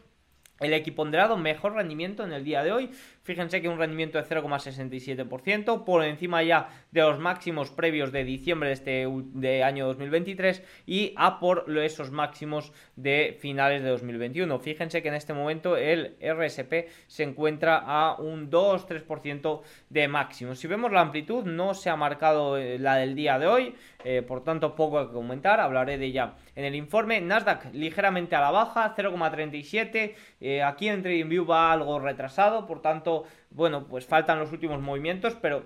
El 0.62 0.74
equiponderado 0.74 1.38
mejor 1.38 1.74
rendimiento 1.74 2.24
en 2.24 2.32
el 2.34 2.44
día 2.44 2.64
de 2.64 2.72
hoy. 2.72 2.92
Fíjense 3.24 3.62
que 3.62 3.70
un 3.70 3.78
rendimiento 3.78 4.18
de 4.18 4.26
0,67%, 4.26 5.84
por 5.84 6.04
encima 6.04 6.42
ya 6.42 6.70
de 6.92 7.02
los 7.02 7.20
máximos 7.20 7.70
previos 7.70 8.12
de 8.12 8.24
diciembre 8.24 8.70
de 8.70 8.74
este 8.74 9.08
de 9.34 9.64
año 9.64 9.86
2023 9.86 10.64
y 10.88 11.14
a 11.18 11.40
por 11.40 11.66
esos 11.80 12.12
máximos 12.12 12.74
de 12.96 13.38
finales 13.40 13.84
de 13.84 13.90
2021. 13.90 14.60
Fíjense 14.60 15.02
que 15.04 15.10
en 15.10 15.14
este 15.14 15.34
momento 15.34 15.78
el 15.78 16.18
RSP 16.20 16.90
se 17.08 17.24
encuentra 17.24 17.78
a 17.78 18.16
un 18.20 18.50
2-3% 18.50 19.62
de 19.90 20.08
máximo. 20.08 20.56
Si 20.56 20.68
vemos 20.68 20.92
la 20.92 21.02
amplitud, 21.02 21.44
no 21.46 21.74
se 21.74 21.90
ha 21.90 21.96
marcado 21.96 22.58
eh, 22.58 22.80
la 22.80 22.96
del 22.96 23.16
día 23.16 23.38
de 23.38 23.48
hoy, 23.48 23.76
eh, 24.04 24.22
por 24.22 24.44
tanto 24.44 24.76
poco 24.76 25.08
que 25.08 25.14
comentar, 25.14 25.60
hablaré 25.60 25.98
de 25.98 26.08
ella 26.08 26.34
en 26.56 26.66
el 26.66 26.76
informe. 26.76 27.22
Nasdaq 27.22 27.74
ligeramente 27.74 28.36
a 28.36 28.42
la 28.42 28.52
baja, 28.52 28.96
0,37. 28.96 30.16
Eh, 30.40 30.64
aquí 30.64 30.88
en 30.88 31.04
TradingView 31.04 31.46
va 31.46 31.72
algo 31.72 32.00
retrasado, 32.00 32.66
por 32.66 32.82
tanto, 32.82 33.11
bueno, 33.50 33.88
pues 33.88 34.06
faltan 34.06 34.40
los 34.40 34.52
últimos 34.52 34.82
movimientos, 34.82 35.36
pero 35.42 35.64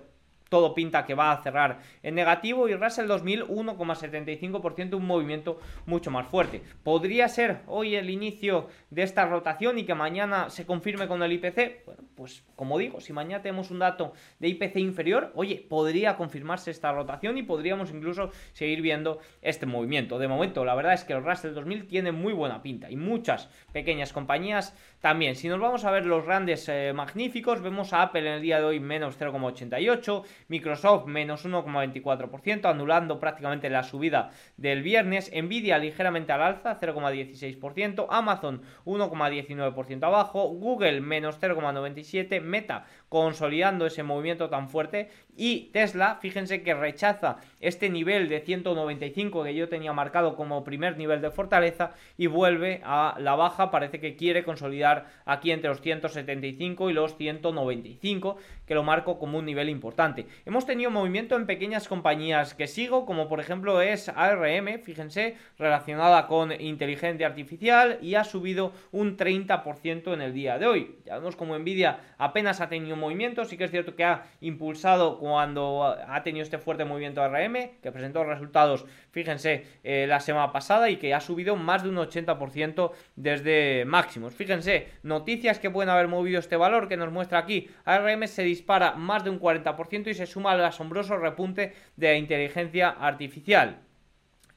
todo 0.49 0.73
pinta 0.73 1.05
que 1.05 1.15
va 1.15 1.31
a 1.31 1.41
cerrar 1.41 1.79
en 2.03 2.15
negativo 2.15 2.67
y 2.69 2.75
Russell 2.75 3.07
2000 3.07 3.45
1,75%, 3.47 4.95
un 4.95 5.05
movimiento 5.05 5.59
mucho 5.85 6.11
más 6.11 6.27
fuerte. 6.27 6.61
Podría 6.83 7.27
ser 7.27 7.61
hoy 7.67 7.95
el 7.95 8.09
inicio 8.09 8.67
de 8.89 9.03
esta 9.03 9.25
rotación 9.25 9.77
y 9.79 9.83
que 9.83 9.95
mañana 9.95 10.49
se 10.49 10.65
confirme 10.65 11.07
con 11.07 11.23
el 11.23 11.31
IPC. 11.33 11.85
Bueno, 11.85 12.03
pues 12.15 12.43
como 12.55 12.77
digo, 12.77 13.01
si 13.01 13.13
mañana 13.13 13.41
tenemos 13.41 13.71
un 13.71 13.79
dato 13.79 14.13
de 14.39 14.47
IPC 14.49 14.77
inferior, 14.77 15.31
oye, 15.35 15.65
podría 15.67 16.15
confirmarse 16.15 16.71
esta 16.71 16.91
rotación 16.91 17.37
y 17.37 17.43
podríamos 17.43 17.91
incluso 17.91 18.29
seguir 18.53 18.81
viendo 18.81 19.19
este 19.41 19.65
movimiento. 19.65 20.19
De 20.19 20.27
momento, 20.27 20.65
la 20.65 20.75
verdad 20.75 20.93
es 20.93 21.03
que 21.03 21.13
el 21.13 21.23
Russell 21.23 21.53
2000 21.53 21.87
tiene 21.87 22.11
muy 22.11 22.33
buena 22.33 22.61
pinta 22.61 22.89
y 22.89 22.95
muchas 22.95 23.49
pequeñas 23.71 24.13
compañías 24.13 24.75
también. 25.01 25.35
Si 25.35 25.47
nos 25.47 25.59
vamos 25.59 25.85
a 25.85 25.91
ver 25.91 26.05
los 26.05 26.25
grandes 26.25 26.67
eh, 26.69 26.91
magníficos, 26.93 27.61
vemos 27.61 27.93
a 27.93 28.03
Apple 28.03 28.21
en 28.21 28.35
el 28.35 28.41
día 28.41 28.59
de 28.59 28.65
hoy 28.65 28.79
menos 28.79 29.19
0,88, 29.19 30.23
Microsoft 30.47 31.07
menos 31.07 31.45
1,24%, 31.45 32.69
anulando 32.69 33.19
prácticamente 33.19 33.69
la 33.69 33.83
subida 33.83 34.31
del 34.57 34.83
viernes, 34.83 35.31
Nvidia 35.33 35.77
ligeramente 35.77 36.31
al 36.31 36.41
alza, 36.41 36.79
0,16%, 36.79 38.07
Amazon 38.09 38.61
1,19% 38.85 40.03
abajo, 40.03 40.47
Google 40.49 41.01
menos 41.01 41.39
0,97%, 41.39 42.41
Meta 42.41 42.85
consolidando 43.09 43.85
ese 43.85 44.03
movimiento 44.03 44.49
tan 44.49 44.69
fuerte. 44.69 45.09
Y 45.37 45.69
Tesla, 45.73 46.17
fíjense 46.21 46.63
que 46.63 46.73
rechaza 46.73 47.37
este 47.59 47.89
nivel 47.89 48.29
de 48.29 48.41
195 48.41 49.43
que 49.43 49.55
yo 49.55 49.69
tenía 49.69 49.93
marcado 49.93 50.35
como 50.35 50.63
primer 50.63 50.97
nivel 50.97 51.21
de 51.21 51.31
fortaleza 51.31 51.91
y 52.17 52.27
vuelve 52.27 52.81
a 52.83 53.15
la 53.19 53.35
baja, 53.35 53.71
parece 53.71 53.99
que 53.99 54.15
quiere 54.15 54.43
consolidar 54.43 55.07
aquí 55.25 55.51
entre 55.51 55.69
los 55.69 55.81
175 55.81 56.89
y 56.89 56.93
los 56.93 57.17
195, 57.17 58.37
que 58.65 58.75
lo 58.75 58.83
marco 58.83 59.19
como 59.19 59.39
un 59.39 59.45
nivel 59.45 59.69
importante. 59.69 60.24
Hemos 60.45 60.65
tenido 60.65 60.91
movimiento 60.91 61.35
en 61.35 61.45
pequeñas 61.45 61.87
compañías 61.87 62.53
que 62.53 62.67
sigo, 62.67 63.05
como 63.05 63.27
por 63.27 63.39
ejemplo 63.39 63.81
es 63.81 64.09
ARM, 64.09 64.79
fíjense, 64.83 65.37
relacionada 65.57 66.27
con 66.27 66.51
inteligencia 66.59 67.27
artificial 67.27 67.99
y 68.01 68.15
ha 68.15 68.23
subido 68.23 68.73
un 68.91 69.17
30% 69.17 70.13
en 70.13 70.21
el 70.21 70.33
día 70.33 70.57
de 70.57 70.67
hoy. 70.67 70.95
Ya 71.05 71.17
vemos 71.17 71.35
como 71.35 71.57
Nvidia 71.57 71.99
apenas 72.17 72.61
ha 72.61 72.69
tenido 72.69 72.95
movimiento, 72.95 73.45
sí 73.45 73.57
que 73.57 73.65
es 73.65 73.71
cierto 73.71 73.95
que 73.95 74.03
ha 74.03 74.25
impulsado 74.41 75.19
cuando 75.19 75.83
ha 75.83 76.23
tenido 76.23 76.43
este 76.43 76.57
fuerte 76.57 76.85
movimiento 76.85 77.21
ARM, 77.21 77.79
que 77.81 77.91
presentó 77.91 78.23
resultados, 78.23 78.85
fíjense, 79.15 79.65
eh, 79.85 80.05
la 80.09 80.19
semana 80.19 80.51
pasada 80.51 80.89
y 80.89 80.97
que 80.97 81.13
ha 81.13 81.21
subido 81.21 81.55
más 81.55 81.83
de 81.83 81.89
un 81.89 81.95
80% 81.95 82.91
desde 83.15 83.85
máximos. 83.85 84.33
Fíjense, 84.33 84.89
noticias 85.03 85.57
que 85.57 85.69
pueden 85.69 85.89
haber 85.89 86.09
movido 86.09 86.37
este 86.37 86.57
valor 86.57 86.89
que 86.89 86.97
nos 86.97 87.13
muestra 87.13 87.39
aquí. 87.39 87.69
ARM 87.85 88.27
se 88.27 88.43
dispara 88.43 88.95
más 88.95 89.23
de 89.23 89.29
un 89.29 89.39
40% 89.39 90.09
y 90.09 90.15
se 90.15 90.25
suma 90.25 90.51
al 90.51 90.65
asombroso 90.65 91.15
repunte 91.15 91.73
de 91.95 92.07
la 92.07 92.17
inteligencia 92.17 92.89
artificial. 92.89 93.79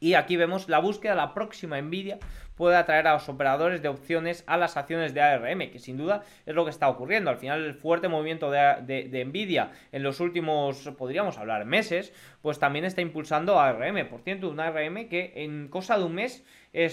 Y 0.00 0.14
aquí 0.14 0.36
vemos 0.36 0.68
la 0.68 0.80
búsqueda, 0.80 1.14
la 1.14 1.34
próxima 1.34 1.80
Nvidia 1.80 2.18
puede 2.58 2.76
atraer 2.76 3.06
a 3.06 3.14
los 3.14 3.28
operadores 3.28 3.80
de 3.80 3.88
opciones 3.88 4.44
a 4.46 4.56
las 4.56 4.76
acciones 4.76 5.14
de 5.14 5.22
ARM, 5.22 5.70
que 5.70 5.78
sin 5.78 5.96
duda 5.96 6.24
es 6.44 6.54
lo 6.54 6.64
que 6.64 6.70
está 6.70 6.88
ocurriendo. 6.88 7.30
Al 7.30 7.38
final, 7.38 7.64
el 7.64 7.74
fuerte 7.74 8.08
movimiento 8.08 8.50
de, 8.50 9.24
Nvidia 9.24 9.70
en 9.92 10.02
los 10.02 10.20
últimos, 10.20 10.90
podríamos 10.98 11.38
hablar, 11.38 11.64
meses, 11.64 12.12
pues 12.42 12.58
también 12.58 12.84
está 12.84 13.00
impulsando 13.00 13.58
a 13.58 13.68
ARM. 13.68 14.08
Por 14.08 14.20
cierto, 14.20 14.50
un 14.50 14.60
ARM 14.60 15.08
que 15.08 15.32
en 15.36 15.68
cosa 15.68 15.96
de 15.96 16.04
un 16.04 16.14
mes 16.14 16.44
eh, 16.72 16.90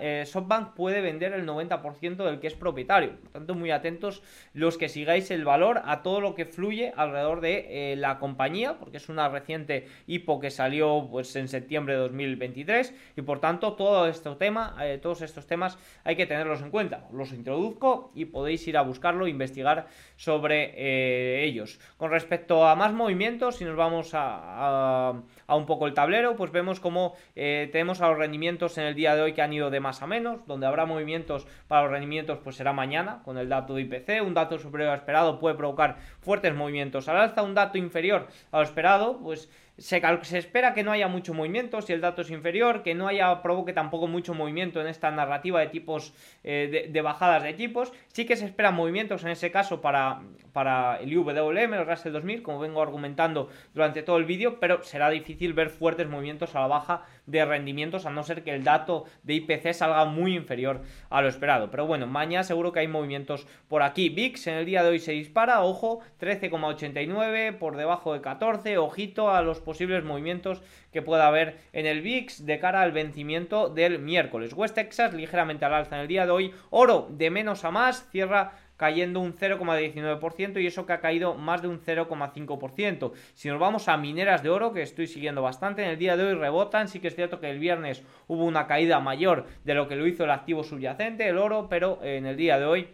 eh, 0.00 0.24
SoftBank 0.26 0.74
puede 0.74 1.00
vender 1.02 1.32
el 1.34 1.46
90% 1.46 2.24
del 2.24 2.40
que 2.40 2.46
es 2.46 2.54
propietario. 2.54 3.16
Por 3.20 3.30
tanto, 3.32 3.54
muy 3.54 3.70
atentos 3.70 4.22
los 4.54 4.78
que 4.78 4.88
sigáis 4.88 5.30
el 5.30 5.44
valor 5.44 5.82
a 5.84 6.02
todo 6.02 6.20
lo 6.20 6.34
que 6.34 6.46
fluye 6.46 6.92
alrededor 6.96 7.40
de 7.40 7.92
eh, 7.92 7.96
la 7.96 8.18
compañía, 8.18 8.78
porque 8.78 8.96
es 8.96 9.08
una 9.08 9.28
reciente 9.28 9.86
hipo 10.06 10.40
que 10.40 10.50
salió 10.50 11.08
pues, 11.10 11.36
en 11.36 11.48
septiembre 11.48 11.94
de 11.94 12.00
2023 12.00 12.94
y 13.16 13.22
por 13.22 13.40
tanto 13.40 13.74
todo 13.74 14.06
este 14.06 14.30
tema, 14.36 14.76
todos 15.00 15.22
estos 15.22 15.46
temas 15.46 15.78
hay 16.04 16.16
que 16.16 16.26
tenerlos 16.26 16.62
en 16.62 16.70
cuenta. 16.70 17.06
Los 17.12 17.32
introduzco 17.32 18.10
y 18.14 18.26
podéis 18.26 18.66
ir 18.68 18.76
a 18.76 18.82
buscarlo 18.82 19.26
e 19.26 19.30
investigar 19.30 19.86
sobre 20.16 21.44
ellos. 21.44 21.80
Con 21.96 22.10
respecto 22.10 22.66
a 22.66 22.74
más 22.74 22.92
movimientos, 22.92 23.56
si 23.56 23.64
nos 23.64 23.76
vamos 23.76 24.12
a, 24.14 25.14
a, 25.46 25.56
un 25.56 25.66
poco 25.66 25.86
el 25.86 25.94
tablero, 25.94 26.36
pues 26.36 26.52
vemos 26.52 26.80
como 26.80 27.14
tenemos 27.34 28.00
a 28.00 28.08
los 28.08 28.18
rendimientos 28.18 28.78
en 28.78 28.84
el 28.84 28.94
día 28.94 29.14
de 29.14 29.22
hoy 29.22 29.32
que 29.32 29.42
han 29.42 29.52
ido 29.52 29.70
de 29.70 29.80
más 29.80 30.02
a 30.02 30.06
menos, 30.06 30.46
donde 30.46 30.66
habrá 30.66 30.86
movimientos 30.86 31.46
para 31.68 31.82
los 31.82 31.90
rendimientos 31.90 32.38
pues 32.42 32.56
será 32.56 32.72
mañana 32.72 33.22
con 33.24 33.38
el 33.38 33.48
dato 33.48 33.74
de 33.74 33.82
IPC, 33.82 34.22
un 34.24 34.34
dato 34.34 34.58
superior 34.58 34.90
a 34.90 34.94
esperado 34.96 35.38
puede 35.38 35.54
provocar 35.54 35.96
fuertes 36.20 36.54
movimientos 36.54 37.08
al 37.08 37.16
alza, 37.16 37.42
un 37.42 37.54
dato 37.54 37.78
inferior 37.78 38.28
a 38.52 38.58
lo 38.58 38.64
esperado 38.64 39.18
pues 39.18 39.48
se, 39.80 40.38
espera 40.38 40.74
que 40.74 40.82
no 40.82 40.92
haya 40.92 41.08
mucho 41.08 41.32
movimiento 41.32 41.80
si 41.80 41.94
el 41.94 42.02
dato 42.02 42.20
es 42.20 42.30
inferior, 42.30 42.82
que 42.82 42.94
no 42.94 43.08
haya 43.08 43.40
provoque 43.42 43.72
tampoco 43.72 44.06
mucho 44.06 44.34
movimiento 44.34 44.80
en 44.80 44.86
esta 44.86 45.10
narrativa 45.10 45.58
de 45.60 45.68
tipos 45.68 46.12
eh, 46.44 46.90
de, 46.92 47.02
bajadas 47.02 47.42
de 47.42 47.54
tipos. 47.54 47.92
Sí 48.08 48.26
que 48.26 48.36
se 48.36 48.44
esperan 48.44 48.74
movimientos 48.74 49.24
en 49.24 49.30
ese 49.30 49.50
caso 49.50 49.80
para, 49.80 50.20
para 50.52 50.98
el 50.98 51.12
IWM, 51.12 51.74
el 51.74 51.86
Russell 51.86 52.12
2000, 52.12 52.42
como 52.42 52.60
vengo 52.60 52.82
argumentando 52.82 53.48
durante 53.72 54.02
todo 54.02 54.18
el 54.18 54.26
vídeo, 54.26 54.60
pero 54.60 54.82
será 54.82 55.08
difícil 55.08 55.54
ver 55.54 55.70
fuertes 55.70 56.06
movimientos 56.06 56.54
a 56.54 56.60
la 56.60 56.66
baja 56.66 57.06
de 57.30 57.44
rendimientos 57.44 58.06
a 58.06 58.10
no 58.10 58.22
ser 58.22 58.42
que 58.42 58.54
el 58.54 58.64
dato 58.64 59.04
de 59.22 59.34
IPC 59.34 59.72
salga 59.72 60.04
muy 60.04 60.34
inferior 60.34 60.82
a 61.08 61.22
lo 61.22 61.28
esperado. 61.28 61.70
Pero 61.70 61.86
bueno, 61.86 62.06
mañana 62.06 62.44
seguro 62.44 62.72
que 62.72 62.80
hay 62.80 62.88
movimientos 62.88 63.46
por 63.68 63.82
aquí. 63.82 64.08
VIX 64.08 64.46
en 64.48 64.54
el 64.54 64.66
día 64.66 64.82
de 64.82 64.90
hoy 64.90 64.98
se 64.98 65.12
dispara, 65.12 65.62
ojo, 65.62 66.00
13,89 66.20 67.58
por 67.58 67.76
debajo 67.76 68.12
de 68.12 68.20
14, 68.20 68.78
ojito 68.78 69.30
a 69.30 69.42
los 69.42 69.60
posibles 69.60 70.04
movimientos 70.04 70.62
que 70.92 71.02
pueda 71.02 71.26
haber 71.26 71.58
en 71.72 71.86
el 71.86 72.02
VIX 72.02 72.46
de 72.46 72.58
cara 72.58 72.82
al 72.82 72.92
vencimiento 72.92 73.68
del 73.68 73.98
miércoles. 73.98 74.52
West 74.54 74.74
Texas 74.74 75.14
ligeramente 75.14 75.64
al 75.64 75.74
alza 75.74 75.96
en 75.96 76.02
el 76.02 76.08
día 76.08 76.26
de 76.26 76.32
hoy, 76.32 76.52
oro 76.70 77.06
de 77.10 77.30
menos 77.30 77.64
a 77.64 77.70
más, 77.70 78.08
cierra 78.10 78.52
cayendo 78.80 79.20
un 79.20 79.36
0,19% 79.36 80.58
y 80.58 80.66
eso 80.66 80.86
que 80.86 80.94
ha 80.94 81.00
caído 81.00 81.34
más 81.34 81.60
de 81.60 81.68
un 81.68 81.82
0,5%. 81.82 83.12
Si 83.34 83.50
nos 83.50 83.60
vamos 83.60 83.88
a 83.88 83.98
mineras 83.98 84.42
de 84.42 84.48
oro, 84.48 84.72
que 84.72 84.80
estoy 84.80 85.06
siguiendo 85.06 85.42
bastante, 85.42 85.82
en 85.82 85.90
el 85.90 85.98
día 85.98 86.16
de 86.16 86.24
hoy 86.24 86.32
rebotan, 86.32 86.88
sí 86.88 86.98
que 86.98 87.08
es 87.08 87.14
cierto 87.14 87.40
que 87.40 87.50
el 87.50 87.58
viernes 87.58 88.02
hubo 88.26 88.46
una 88.46 88.66
caída 88.66 88.98
mayor 88.98 89.44
de 89.64 89.74
lo 89.74 89.86
que 89.86 89.96
lo 89.96 90.06
hizo 90.06 90.24
el 90.24 90.30
activo 90.30 90.64
subyacente, 90.64 91.28
el 91.28 91.36
oro, 91.36 91.68
pero 91.68 92.02
en 92.02 92.24
el 92.24 92.38
día 92.38 92.58
de 92.58 92.64
hoy 92.64 92.88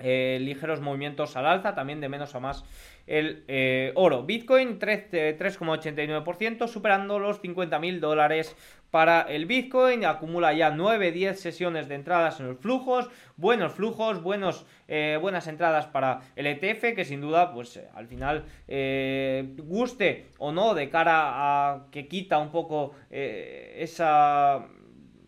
eh, 0.00 0.38
ligeros 0.40 0.80
movimientos 0.80 1.36
al 1.36 1.46
alza, 1.46 1.76
también 1.76 2.00
de 2.00 2.08
menos 2.08 2.34
a 2.34 2.40
más 2.40 2.64
el 3.06 3.44
eh, 3.48 3.92
oro. 3.94 4.24
Bitcoin 4.24 4.78
3,89%, 4.78 6.68
superando 6.68 7.18
los 7.18 7.42
50.000 7.42 8.00
dólares 8.00 8.56
para 8.90 9.22
el 9.22 9.46
Bitcoin. 9.46 10.04
Acumula 10.04 10.52
ya 10.52 10.70
9-10 10.72 11.34
sesiones 11.34 11.88
de 11.88 11.94
entradas 11.96 12.40
en 12.40 12.48
los 12.48 12.58
flujos, 12.58 13.08
buenos 13.36 13.72
flujos, 13.72 14.22
buenos, 14.22 14.66
eh, 14.88 15.18
buenas 15.20 15.46
entradas 15.46 15.86
para 15.86 16.20
el 16.36 16.46
ETF, 16.46 16.94
que 16.94 17.04
sin 17.04 17.20
duda, 17.20 17.52
pues 17.52 17.80
al 17.94 18.06
final, 18.06 18.44
guste 19.58 20.26
o 20.38 20.52
no, 20.52 20.74
de 20.74 20.88
cara 20.90 21.72
a 21.72 21.86
que 21.90 22.08
quita 22.08 22.38
un 22.38 22.50
poco 22.50 22.94
esa, 23.10 24.66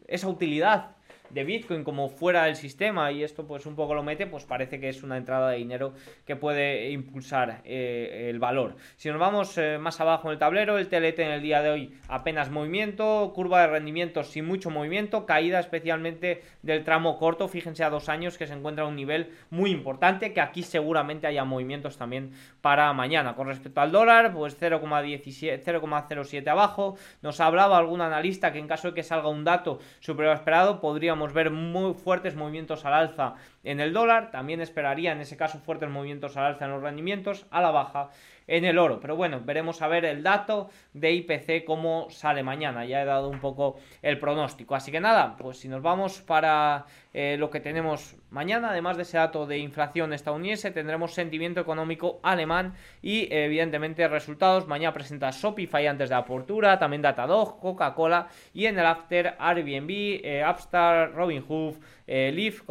esa 0.07 0.29
utilidad 0.29 0.96
de 1.31 1.45
Bitcoin 1.45 1.85
como 1.85 2.09
fuera 2.09 2.45
del 2.45 2.57
sistema 2.57 3.13
y 3.13 3.23
esto 3.23 3.47
pues 3.47 3.67
un 3.67 3.75
poco 3.75 3.95
lo 3.95 4.03
mete, 4.03 4.27
pues 4.27 4.45
parece 4.45 4.81
que 4.81 4.89
es 4.89 5.03
una 5.03 5.17
entrada 5.17 5.51
de 5.51 5.59
dinero 5.59 5.95
que 6.25 6.37
puede 6.37 6.91
impulsar 6.91 7.63
eh, 7.65 8.29
el 8.31 8.39
valor. 8.39 8.77
Si 8.97 9.09
nos 9.09 9.19
vamos 9.19 9.59
eh, 9.59 9.79
más 9.79 10.01
abajo 10.01 10.29
en 10.29 10.33
el 10.35 10.39
tablero, 10.39 10.79
el 10.79 10.89
TLT 10.89 11.19
en 11.21 11.31
el 11.33 11.43
día 11.43 11.63
de 11.63 11.71
hoy 11.71 11.95
apenas 12.09 12.51
movimiento, 12.51 13.33
curva 13.35 13.63
de 13.63 13.67
rendimiento 13.69 14.23
sin 14.23 14.47
mucho 14.47 14.71
movimiento, 14.71 15.27
caída 15.27 15.59
especialmente 15.61 16.43
del 16.63 16.85
tramo 16.85 17.19
corto, 17.19 17.49
fíjense 17.49 17.85
a 17.85 17.91
dos 17.91 18.09
años 18.09 18.39
que 18.39 18.47
se 18.47 18.55
encuentra 18.55 18.85
a 18.85 18.89
un 18.89 18.97
nivel 18.97 19.33
muy 19.51 19.71
importante, 19.71 20.33
que 20.33 20.41
aquí 20.41 20.63
seguramente 20.63 21.27
haya 21.27 21.45
movimientos 21.45 21.97
también 21.99 22.33
para 22.61 22.93
mañana. 22.93 23.35
Con 23.35 23.49
respecto 23.49 23.81
al 23.81 23.91
dólar, 23.93 24.33
pues 24.33 24.57
0,07 24.61 26.49
abajo, 26.49 26.97
nos 27.23 27.41
hablaba 27.41 27.79
algún 27.79 28.01
analista 28.01 28.53
que 28.53 28.59
en 28.59 28.69
caso 28.69 28.89
de 28.89 28.95
que 28.95 29.03
salga 29.03 29.29
un 29.29 29.45
dato 29.45 29.81
superior 30.01 30.35
esperado, 30.35 30.81
podría 30.81 31.15
ver 31.33 31.51
muy 31.51 31.95
fuertes 31.95 32.35
movimientos 32.37 32.85
al 32.85 32.95
alza 32.95 33.35
en 33.67 33.81
el 33.81 33.93
dólar, 33.93 34.31
también 34.31 34.61
esperaría 34.61 35.13
en 35.13 35.21
ese 35.21 35.37
caso 35.37 35.59
fuertes 35.59 35.91
movimientos 35.91 36.37
al 36.37 36.47
alza 36.47 36.67
en 36.67 36.71
los 36.71 36.83
rendimientos, 36.83 37.47
a 37.51 37.61
la 37.61 37.71
baja 37.71 38.11
en 38.47 38.65
el 38.65 38.79
oro. 38.79 39.01
Pero 39.01 39.17
bueno, 39.17 39.41
veremos 39.45 39.83
a 39.83 39.89
ver 39.89 40.05
el 40.05 40.23
dato 40.23 40.71
de 40.93 41.13
IPC 41.13 41.65
cómo 41.65 42.09
sale 42.11 42.43
mañana. 42.43 42.85
Ya 42.85 43.03
he 43.03 43.05
dado 43.05 43.29
un 43.29 43.41
poco 43.41 43.77
el 44.03 44.19
pronóstico. 44.19 44.75
Así 44.75 44.93
que 44.93 45.01
nada, 45.01 45.37
pues 45.37 45.59
si 45.59 45.69
nos 45.69 45.83
vamos 45.83 46.21
para 46.21 46.87
eh, 47.13 47.37
lo 47.39 47.51
que 47.51 47.61
tenemos 47.61 48.17
mañana, 48.31 48.71
además 48.71 48.97
de 48.97 49.03
ese 49.03 49.19
dato 49.19 49.47
de 49.47 49.59
inflación 49.59 50.13
estadounidense, 50.13 50.71
tendremos 50.71 51.15
sentimiento 51.15 51.61
económico 51.61 52.21
alemán 52.23 52.75
y 53.03 53.29
evidentemente 53.33 54.07
resultados. 54.09 54.67
Mañana 54.67 54.93
presenta 54.93 55.31
Shopify 55.31 55.87
antes 55.87 56.09
de 56.09 56.15
apertura, 56.15 56.79
también 56.79 57.03
Datadog, 57.03 57.59
Coca-Cola 57.59 58.29
y 58.55 58.67
en 58.67 58.79
el 58.79 58.87
after 58.87 59.35
Airbnb, 59.39 59.91
eh, 59.91 60.45
Upstart, 60.49 61.15
Robinhood, 61.15 61.77
eh, 62.07 62.31
Lyft, 62.33 62.65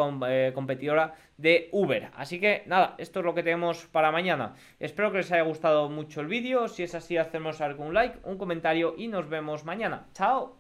competidora 0.54 1.16
de 1.38 1.70
Uber. 1.72 2.10
Así 2.16 2.40
que 2.40 2.64
nada, 2.66 2.96
esto 2.98 3.20
es 3.20 3.26
lo 3.26 3.34
que 3.34 3.44
tenemos 3.44 3.86
para 3.88 4.12
mañana. 4.12 4.56
Espero 4.80 5.12
que 5.12 5.18
les 5.18 5.32
haya 5.32 5.44
gustado 5.44 5.90
mucho 5.90 6.22
el 6.22 6.28
vídeo. 6.28 6.68
Si 6.68 6.84
es 6.84 6.96
así, 6.96 7.18
hacemos 7.18 7.62
algún 7.62 7.94
like, 7.94 8.20
un 8.24 8.38
comentario 8.38 8.96
y 8.98 9.08
nos 9.08 9.30
vemos 9.30 9.66
mañana. 9.66 10.08
¡Chao! 10.14 10.54